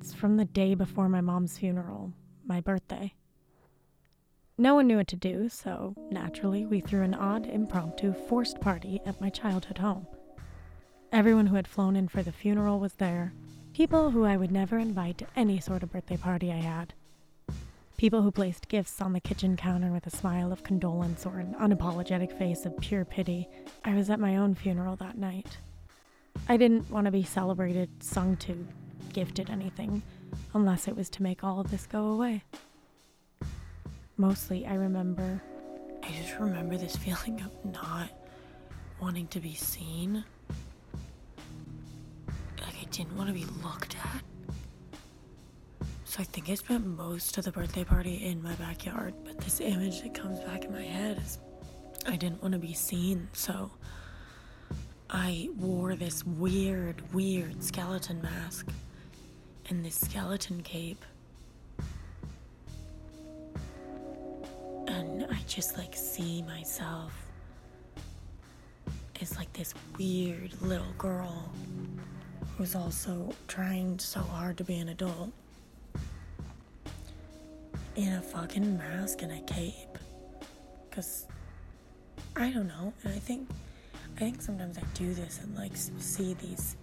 It's 0.00 0.14
from 0.14 0.36
the 0.36 0.46
day 0.46 0.74
before 0.74 1.08
my 1.08 1.20
mom's 1.20 1.58
funeral, 1.58 2.12
my 2.46 2.60
birthday. 2.60 3.14
No 4.56 4.76
one 4.76 4.86
knew 4.86 4.98
what 4.98 5.08
to 5.08 5.16
do, 5.16 5.48
so 5.48 5.94
naturally 6.10 6.64
we 6.64 6.80
threw 6.80 7.02
an 7.02 7.14
odd, 7.14 7.46
impromptu, 7.46 8.14
forced 8.14 8.60
party 8.60 9.00
at 9.04 9.20
my 9.20 9.28
childhood 9.28 9.78
home. 9.78 10.06
Everyone 11.14 11.46
who 11.46 11.54
had 11.54 11.68
flown 11.68 11.94
in 11.94 12.08
for 12.08 12.24
the 12.24 12.32
funeral 12.32 12.80
was 12.80 12.94
there. 12.94 13.32
People 13.72 14.10
who 14.10 14.24
I 14.24 14.36
would 14.36 14.50
never 14.50 14.78
invite 14.78 15.18
to 15.18 15.28
any 15.36 15.60
sort 15.60 15.84
of 15.84 15.92
birthday 15.92 16.16
party 16.16 16.50
I 16.50 16.56
had. 16.56 16.92
People 17.96 18.22
who 18.22 18.32
placed 18.32 18.66
gifts 18.66 19.00
on 19.00 19.12
the 19.12 19.20
kitchen 19.20 19.56
counter 19.56 19.92
with 19.92 20.08
a 20.08 20.10
smile 20.10 20.52
of 20.52 20.64
condolence 20.64 21.24
or 21.24 21.38
an 21.38 21.54
unapologetic 21.54 22.36
face 22.36 22.66
of 22.66 22.76
pure 22.80 23.04
pity. 23.04 23.48
I 23.84 23.94
was 23.94 24.10
at 24.10 24.18
my 24.18 24.36
own 24.36 24.56
funeral 24.56 24.96
that 24.96 25.16
night. 25.16 25.58
I 26.48 26.56
didn't 26.56 26.90
want 26.90 27.04
to 27.04 27.12
be 27.12 27.22
celebrated, 27.22 27.90
sung 28.02 28.36
to, 28.38 28.66
gifted 29.12 29.50
anything, 29.50 30.02
unless 30.52 30.88
it 30.88 30.96
was 30.96 31.08
to 31.10 31.22
make 31.22 31.44
all 31.44 31.60
of 31.60 31.70
this 31.70 31.86
go 31.86 32.08
away. 32.08 32.42
Mostly, 34.16 34.66
I 34.66 34.74
remember. 34.74 35.40
I 36.02 36.10
just 36.10 36.40
remember 36.40 36.76
this 36.76 36.96
feeling 37.06 37.40
of 37.40 37.72
not 37.72 38.10
wanting 39.00 39.28
to 39.28 39.38
be 39.38 39.54
seen. 39.54 40.24
Didn't 42.94 43.16
want 43.16 43.26
to 43.26 43.34
be 43.34 43.44
looked 43.64 43.96
at. 43.96 44.22
So 46.04 46.20
I 46.20 46.22
think 46.22 46.48
I 46.48 46.54
spent 46.54 46.86
most 46.86 47.36
of 47.36 47.44
the 47.44 47.50
birthday 47.50 47.82
party 47.82 48.24
in 48.24 48.40
my 48.40 48.54
backyard, 48.54 49.14
but 49.24 49.36
this 49.38 49.60
image 49.60 50.02
that 50.02 50.14
comes 50.14 50.38
back 50.38 50.64
in 50.64 50.72
my 50.72 50.84
head 50.84 51.18
is 51.18 51.38
I 52.06 52.14
didn't 52.14 52.40
want 52.40 52.52
to 52.52 52.60
be 52.60 52.72
seen, 52.72 53.26
so 53.32 53.68
I 55.10 55.48
wore 55.58 55.96
this 55.96 56.24
weird, 56.24 57.02
weird 57.12 57.64
skeleton 57.64 58.22
mask 58.22 58.68
and 59.68 59.84
this 59.84 59.96
skeleton 59.96 60.62
cape. 60.62 61.04
And 64.86 65.26
I 65.32 65.40
just 65.48 65.76
like 65.76 65.96
see 65.96 66.42
myself 66.42 67.12
as 69.20 69.36
like 69.36 69.52
this 69.52 69.74
weird 69.98 70.52
little 70.62 70.92
girl 70.96 71.50
who's 72.56 72.74
also 72.74 73.34
trying 73.48 73.98
so 73.98 74.20
hard 74.20 74.56
to 74.58 74.64
be 74.64 74.76
an 74.76 74.88
adult 74.88 75.32
in 77.96 78.12
a 78.12 78.22
fucking 78.22 78.76
mask 78.76 79.22
and 79.22 79.32
a 79.32 79.40
cape. 79.40 79.98
Cause 80.90 81.26
I 82.36 82.50
don't 82.50 82.68
know, 82.68 82.92
and 83.02 83.12
I 83.12 83.18
think 83.18 83.48
I 84.16 84.20
think 84.20 84.42
sometimes 84.42 84.78
I 84.78 84.82
do 84.94 85.12
this 85.14 85.40
and 85.42 85.56
like 85.56 85.72
see 85.74 86.34
these 86.34 86.76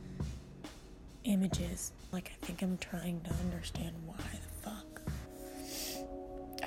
images. 1.24 1.94
Like 2.12 2.32
I 2.42 2.46
think 2.46 2.62
I'm 2.62 2.78
trying 2.78 3.22
to 3.22 3.34
understand 3.46 3.96
why 4.06 4.18
the 4.18 4.70
fuck 4.70 5.02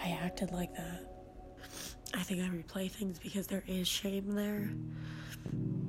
I 0.02 0.10
acted 0.22 0.52
like 0.52 0.74
that. 0.76 1.00
I 2.14 2.22
think 2.22 2.40
I 2.42 2.46
replay 2.46 2.90
things 2.90 3.18
because 3.18 3.46
there 3.46 3.64
is 3.66 3.86
shame 3.88 4.34
there. 4.34 4.70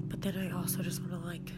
But 0.09 0.21
then 0.21 0.37
I 0.37 0.57
also 0.57 0.81
just 0.81 1.01
want 1.01 1.13
to 1.13 1.27
like 1.27 1.51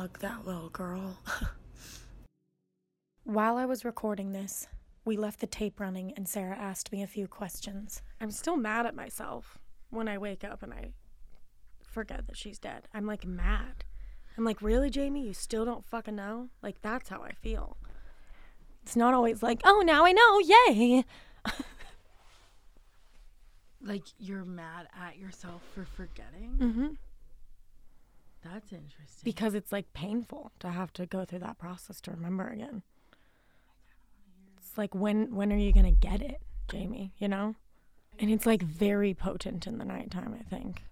hug 0.00 0.18
that 0.20 0.46
little 0.46 0.70
girl. 0.70 1.18
While 3.24 3.58
I 3.58 3.66
was 3.66 3.84
recording 3.84 4.32
this, 4.32 4.66
we 5.04 5.18
left 5.18 5.40
the 5.40 5.46
tape 5.46 5.78
running 5.78 6.14
and 6.16 6.26
Sarah 6.26 6.56
asked 6.56 6.90
me 6.90 7.02
a 7.02 7.06
few 7.06 7.28
questions. 7.28 8.00
I'm 8.18 8.30
still 8.30 8.56
mad 8.56 8.86
at 8.86 8.96
myself 8.96 9.58
when 9.90 10.08
I 10.08 10.16
wake 10.16 10.42
up 10.42 10.62
and 10.62 10.72
I 10.72 10.92
forget 11.82 12.26
that 12.28 12.38
she's 12.38 12.58
dead. 12.58 12.88
I'm 12.94 13.04
like 13.04 13.26
mad. 13.26 13.84
I'm 14.38 14.44
like, 14.44 14.62
really, 14.62 14.88
Jamie? 14.88 15.26
You 15.26 15.34
still 15.34 15.66
don't 15.66 15.84
fucking 15.84 16.16
know? 16.16 16.48
Like, 16.62 16.80
that's 16.80 17.10
how 17.10 17.20
I 17.20 17.32
feel. 17.32 17.76
It's 18.82 18.96
not 18.96 19.12
always 19.12 19.42
like, 19.42 19.60
oh, 19.64 19.82
now 19.84 20.06
I 20.06 20.12
know, 20.12 20.38
yay. 20.38 21.04
Like 23.82 24.04
you're 24.18 24.44
mad 24.44 24.88
at 24.94 25.18
yourself 25.18 25.62
for 25.74 25.86
forgetting? 25.86 26.56
mm-hmm. 26.58 26.88
That's 28.42 28.72
interesting. 28.72 29.22
Because 29.24 29.54
it's 29.54 29.72
like 29.72 29.92
painful 29.92 30.52
to 30.60 30.70
have 30.70 30.92
to 30.94 31.06
go 31.06 31.24
through 31.24 31.40
that 31.40 31.58
process 31.58 32.00
to 32.02 32.10
remember 32.10 32.48
again. 32.48 32.82
It's 34.58 34.78
like 34.78 34.94
when 34.94 35.34
when 35.34 35.52
are 35.52 35.58
you 35.58 35.72
gonna 35.72 35.92
get 35.92 36.22
it, 36.22 36.40
Jamie? 36.68 37.12
You 37.18 37.28
know, 37.28 37.54
and 38.18 38.30
it's 38.30 38.46
like 38.46 38.62
very 38.62 39.14
potent 39.14 39.66
in 39.66 39.78
the 39.78 39.84
nighttime. 39.84 40.34
I 40.38 40.42
think 40.42 40.84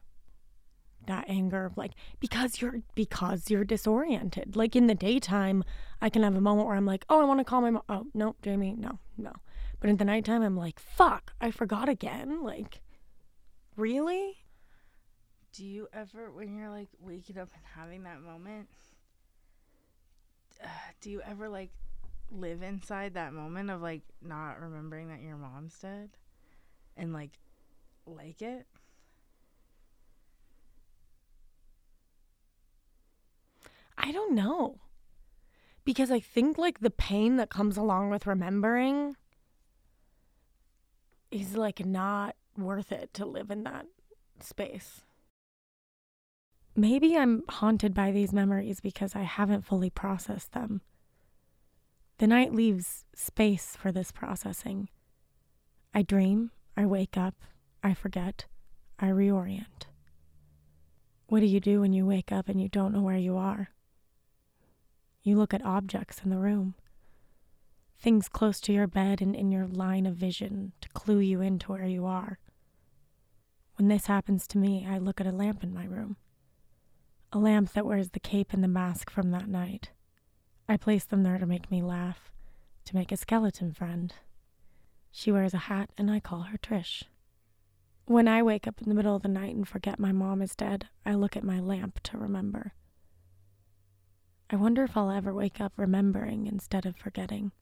that 1.07 1.25
anger 1.29 1.65
of 1.65 1.77
like 1.77 1.93
because 2.21 2.61
you're 2.61 2.83
because 2.95 3.51
you're 3.51 3.65
disoriented. 3.65 4.57
Like 4.57 4.77
in 4.77 4.87
the 4.87 4.95
daytime, 4.95 5.65
I 6.01 6.11
can 6.11 6.23
have 6.23 6.37
a 6.37 6.41
moment 6.41 6.69
where 6.69 6.77
I'm 6.77 6.87
like, 6.87 7.05
oh, 7.09 7.21
I 7.21 7.25
want 7.25 7.41
to 7.41 7.45
call 7.45 7.61
my 7.61 7.71
mom. 7.71 7.83
Oh 7.89 8.07
no, 8.15 8.37
Jamie, 8.43 8.75
no, 8.79 8.99
no. 9.17 9.33
But 9.81 9.91
in 9.91 9.97
the 9.97 10.05
nighttime, 10.05 10.43
I'm 10.43 10.57
like, 10.57 10.79
fuck, 10.79 11.33
I 11.41 11.51
forgot 11.51 11.89
again. 11.89 12.43
Like, 12.43 12.81
really? 13.77 14.39
Do 15.59 15.67
you 15.67 15.89
ever, 15.93 16.31
when 16.31 16.57
you're 16.57 16.71
like 16.71 16.87
waking 17.01 17.37
up 17.37 17.49
and 17.53 17.65
having 17.75 18.05
that 18.05 18.23
moment, 18.23 18.69
uh, 20.63 20.69
do 21.01 21.11
you 21.11 21.21
ever 21.21 21.49
like 21.49 21.71
live 22.31 22.63
inside 22.63 23.15
that 23.15 23.33
moment 23.33 23.69
of 23.69 23.83
like 23.83 24.03
not 24.23 24.61
remembering 24.61 25.09
that 25.09 25.21
your 25.21 25.37
mom's 25.37 25.77
dead 25.77 26.11
and 26.97 27.13
like 27.13 27.33
like 28.07 28.41
it? 28.41 28.69
I 33.97 34.13
don't 34.13 34.37
know. 34.37 34.79
Because 35.85 36.13
I 36.13 36.21
think 36.21 36.57
like 36.57 36.79
the 36.79 36.89
pain 36.89 37.37
that 37.39 37.51
comes 37.51 37.77
along 37.77 38.11
with 38.11 38.29
remembering 38.29 39.17
is 41.33 41.57
like 41.57 41.85
not 41.85 42.37
worth 42.57 42.93
it 42.93 43.13
to 43.15 43.27
live 43.27 43.51
in 43.51 43.65
that 43.65 43.87
space. 44.39 45.01
Maybe 46.79 47.17
I'm 47.17 47.43
haunted 47.49 47.93
by 47.93 48.13
these 48.13 48.33
memories 48.33 48.79
because 48.79 49.17
I 49.17 49.23
haven't 49.23 49.65
fully 49.65 49.91
processed 49.91 50.53
them. 50.53 50.81
The 52.19 52.29
night 52.29 52.55
leaves 52.55 53.05
space 53.17 53.75
for 53.75 53.91
this 53.91 54.13
processing. 54.13 54.89
I 55.93 56.03
dream, 56.03 56.53
I 56.77 56.87
wake 56.87 57.17
up, 57.17 57.35
I 57.83 57.95
forget, 57.95 58.45
I 58.97 59.07
reorient. 59.07 59.89
What 61.27 61.41
do 61.41 61.47
you 61.47 61.59
do 61.59 61.81
when 61.81 61.93
you 61.93 62.07
wake 62.07 62.31
up 62.31 62.49
and 62.49 62.61
you 62.61 62.69
don't 62.69 62.93
know 62.93 63.03
where 63.03 63.17
you 63.17 63.37
are? 63.37 63.71
You 65.25 65.37
look 65.37 65.53
at 65.53 65.65
objects 65.65 66.21
in 66.23 66.31
the 66.31 66.39
room, 66.39 66.77
things 67.99 68.29
close 68.29 68.61
to 68.61 68.73
your 68.73 68.87
bed 68.87 69.21
and 69.21 69.35
in 69.35 69.51
your 69.51 69.67
line 69.67 70.07
of 70.07 70.15
vision 70.15 70.75
to 70.81 70.89
clue 70.91 71.19
you 71.19 71.41
into 71.41 71.73
where 71.73 71.87
you 71.87 72.07
are. 72.07 72.39
When 73.75 73.89
this 73.89 74.07
happens 74.07 74.47
to 74.47 74.59
me, 74.59 74.87
I 74.89 74.99
look 74.99 75.21
at 75.21 75.27
a 75.27 75.33
lamp 75.33 75.65
in 75.65 75.75
my 75.75 75.85
room, 75.85 76.19
a 77.33 77.39
lamp 77.39 77.73
that 77.73 77.85
wears 77.85 78.11
the 78.11 78.21
cape 78.21 78.53
and 78.53 78.65
the 78.65 78.69
mask 78.69 79.11
from 79.11 79.31
that 79.31 79.49
night. 79.49 79.91
I 80.69 80.77
place 80.77 81.05
them 81.05 81.23
there 81.23 81.39
to 81.39 81.47
make 81.47 81.71
me 81.71 81.83
laugh, 81.83 82.33
to 82.87 82.97
make 82.97 83.13
a 83.13 83.17
skeleton 83.17 83.73
friend. 83.73 84.15
She 85.11 85.31
wears 85.31 85.55
a 85.55 85.59
hat, 85.59 85.91
and 85.99 86.11
I 86.11 86.21
call 86.21 86.43
her 86.43 86.59
Trish. 86.59 87.05
When 88.07 88.29
I 88.29 88.43
wake 88.43 88.67
up 88.67 88.81
in 88.81 88.89
the 88.89 88.95
middle 88.95 89.15
of 89.15 89.23
the 89.23 89.29
night 89.29 89.55
and 89.55 89.69
forget 89.69 89.99
my 89.99 90.13
mom 90.13 90.41
is 90.41 90.57
dead, 90.57 90.89
I 91.05 91.15
look 91.15 91.37
at 91.37 91.45
my 91.45 91.61
lamp 91.61 92.01
to 92.05 92.17
remember. 92.17 92.73
I 94.49 94.57
wonder 94.57 94.85
if 94.85 94.97
I'll 94.97 95.11
ever 95.11 95.35
wake 95.35 95.61
up 95.61 95.75
remembering 95.77 96.47
instead 96.47 96.87
of 96.87 96.97
forgetting. 96.97 97.53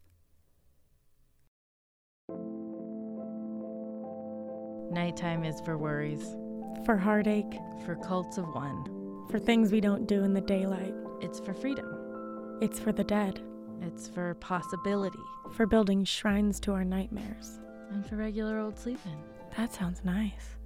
Nighttime 4.92 5.44
is 5.44 5.60
for 5.62 5.76
worries, 5.76 6.36
For 6.84 6.96
heartache, 6.96 7.58
for 7.84 7.96
cults 7.96 8.38
of 8.38 8.46
one. 8.54 9.05
For 9.30 9.38
things 9.38 9.72
we 9.72 9.80
don't 9.80 10.06
do 10.06 10.24
in 10.24 10.32
the 10.34 10.40
daylight. 10.40 10.94
It's 11.20 11.40
for 11.40 11.52
freedom. 11.54 12.58
It's 12.60 12.78
for 12.78 12.92
the 12.92 13.04
dead, 13.04 13.40
It's 13.82 14.08
for 14.08 14.34
possibility. 14.36 15.18
for 15.52 15.66
building 15.66 16.04
shrines 16.04 16.58
to 16.60 16.72
our 16.72 16.84
nightmares. 16.84 17.60
And 17.90 18.04
for 18.04 18.16
regular 18.16 18.58
old 18.58 18.78
sleeping. 18.78 19.22
That 19.56 19.72
sounds 19.72 20.04
nice. 20.04 20.56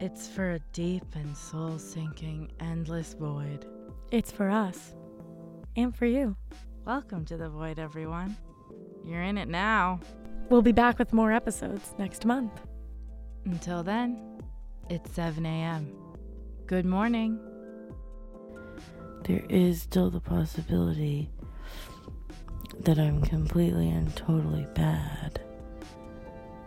It's 0.00 0.26
for 0.28 0.52
a 0.52 0.58
deep 0.72 1.04
and 1.14 1.36
soul 1.36 1.78
sinking, 1.78 2.50
endless 2.60 3.14
void. 3.14 3.66
It's 4.10 4.32
for 4.32 4.48
us. 4.50 4.94
And 5.76 5.94
for 5.94 6.06
you. 6.06 6.36
Welcome 6.84 7.24
to 7.26 7.36
the 7.36 7.48
void, 7.48 7.78
everyone. 7.78 8.36
You're 9.04 9.22
in 9.22 9.38
it 9.38 9.48
now. 9.48 10.00
We'll 10.50 10.62
be 10.62 10.72
back 10.72 10.98
with 10.98 11.12
more 11.12 11.32
episodes 11.32 11.94
next 11.98 12.24
month. 12.24 12.60
Until 13.44 13.82
then, 13.82 14.40
it's 14.88 15.10
7 15.12 15.44
a.m. 15.44 15.92
Good 16.66 16.86
morning. 16.86 17.38
There 19.24 19.42
is 19.48 19.80
still 19.80 20.10
the 20.10 20.20
possibility 20.20 21.30
that 22.80 22.98
I'm 22.98 23.22
completely 23.22 23.88
and 23.88 24.14
totally 24.14 24.66
bad. 24.74 25.40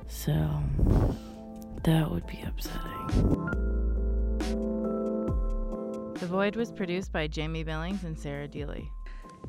So, 0.07 0.33
that 1.83 2.09
would 2.09 2.25
be 2.25 2.41
upsetting. 2.41 3.07
The 6.15 6.25
Void 6.25 6.55
was 6.55 6.71
produced 6.71 7.11
by 7.11 7.27
Jamie 7.27 7.63
Billings 7.63 8.03
and 8.03 8.17
Sarah 8.17 8.47
Dealy. 8.47 8.89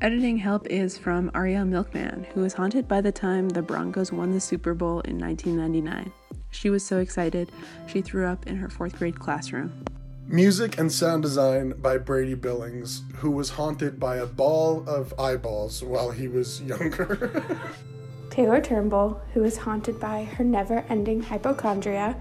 Editing 0.01 0.37
help 0.37 0.67
is 0.67 0.95
from 0.95 1.31
Arielle 1.31 1.67
Milkman, 1.67 2.27
who 2.35 2.41
was 2.41 2.53
haunted 2.53 2.87
by 2.87 3.01
the 3.01 3.11
time 3.11 3.49
the 3.49 3.63
Broncos 3.63 4.11
won 4.11 4.31
the 4.31 4.39
Super 4.39 4.75
Bowl 4.75 5.01
in 5.01 5.17
1999. 5.17 6.11
She 6.51 6.69
was 6.69 6.85
so 6.85 6.99
excited, 6.99 7.51
she 7.87 8.01
threw 8.01 8.27
up 8.27 8.45
in 8.45 8.55
her 8.57 8.69
fourth 8.69 8.99
grade 8.99 9.19
classroom. 9.19 9.83
Music 10.31 10.77
and 10.77 10.91
sound 10.91 11.23
design 11.23 11.73
by 11.81 11.97
Brady 11.97 12.35
Billings, 12.35 13.01
who 13.15 13.31
was 13.31 13.49
haunted 13.49 13.99
by 13.99 14.17
a 14.17 14.27
ball 14.27 14.87
of 14.87 15.11
eyeballs 15.19 15.83
while 15.83 16.11
he 16.11 16.27
was 16.27 16.61
younger. 16.61 17.43
Taylor 18.29 18.61
Turnbull, 18.61 19.19
who 19.33 19.43
is 19.43 19.57
haunted 19.57 19.99
by 19.99 20.25
her 20.25 20.43
never 20.43 20.85
ending 20.87 21.23
hypochondria, 21.23 22.15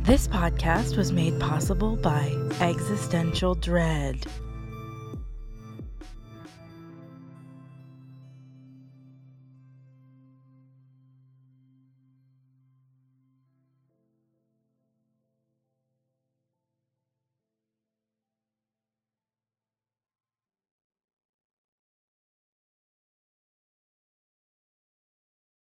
This 0.01 0.27
podcast 0.27 0.95
was 0.95 1.11
made 1.11 1.39
possible 1.39 1.97
by 1.97 2.33
Existential 2.61 3.55
Dread. 3.55 4.25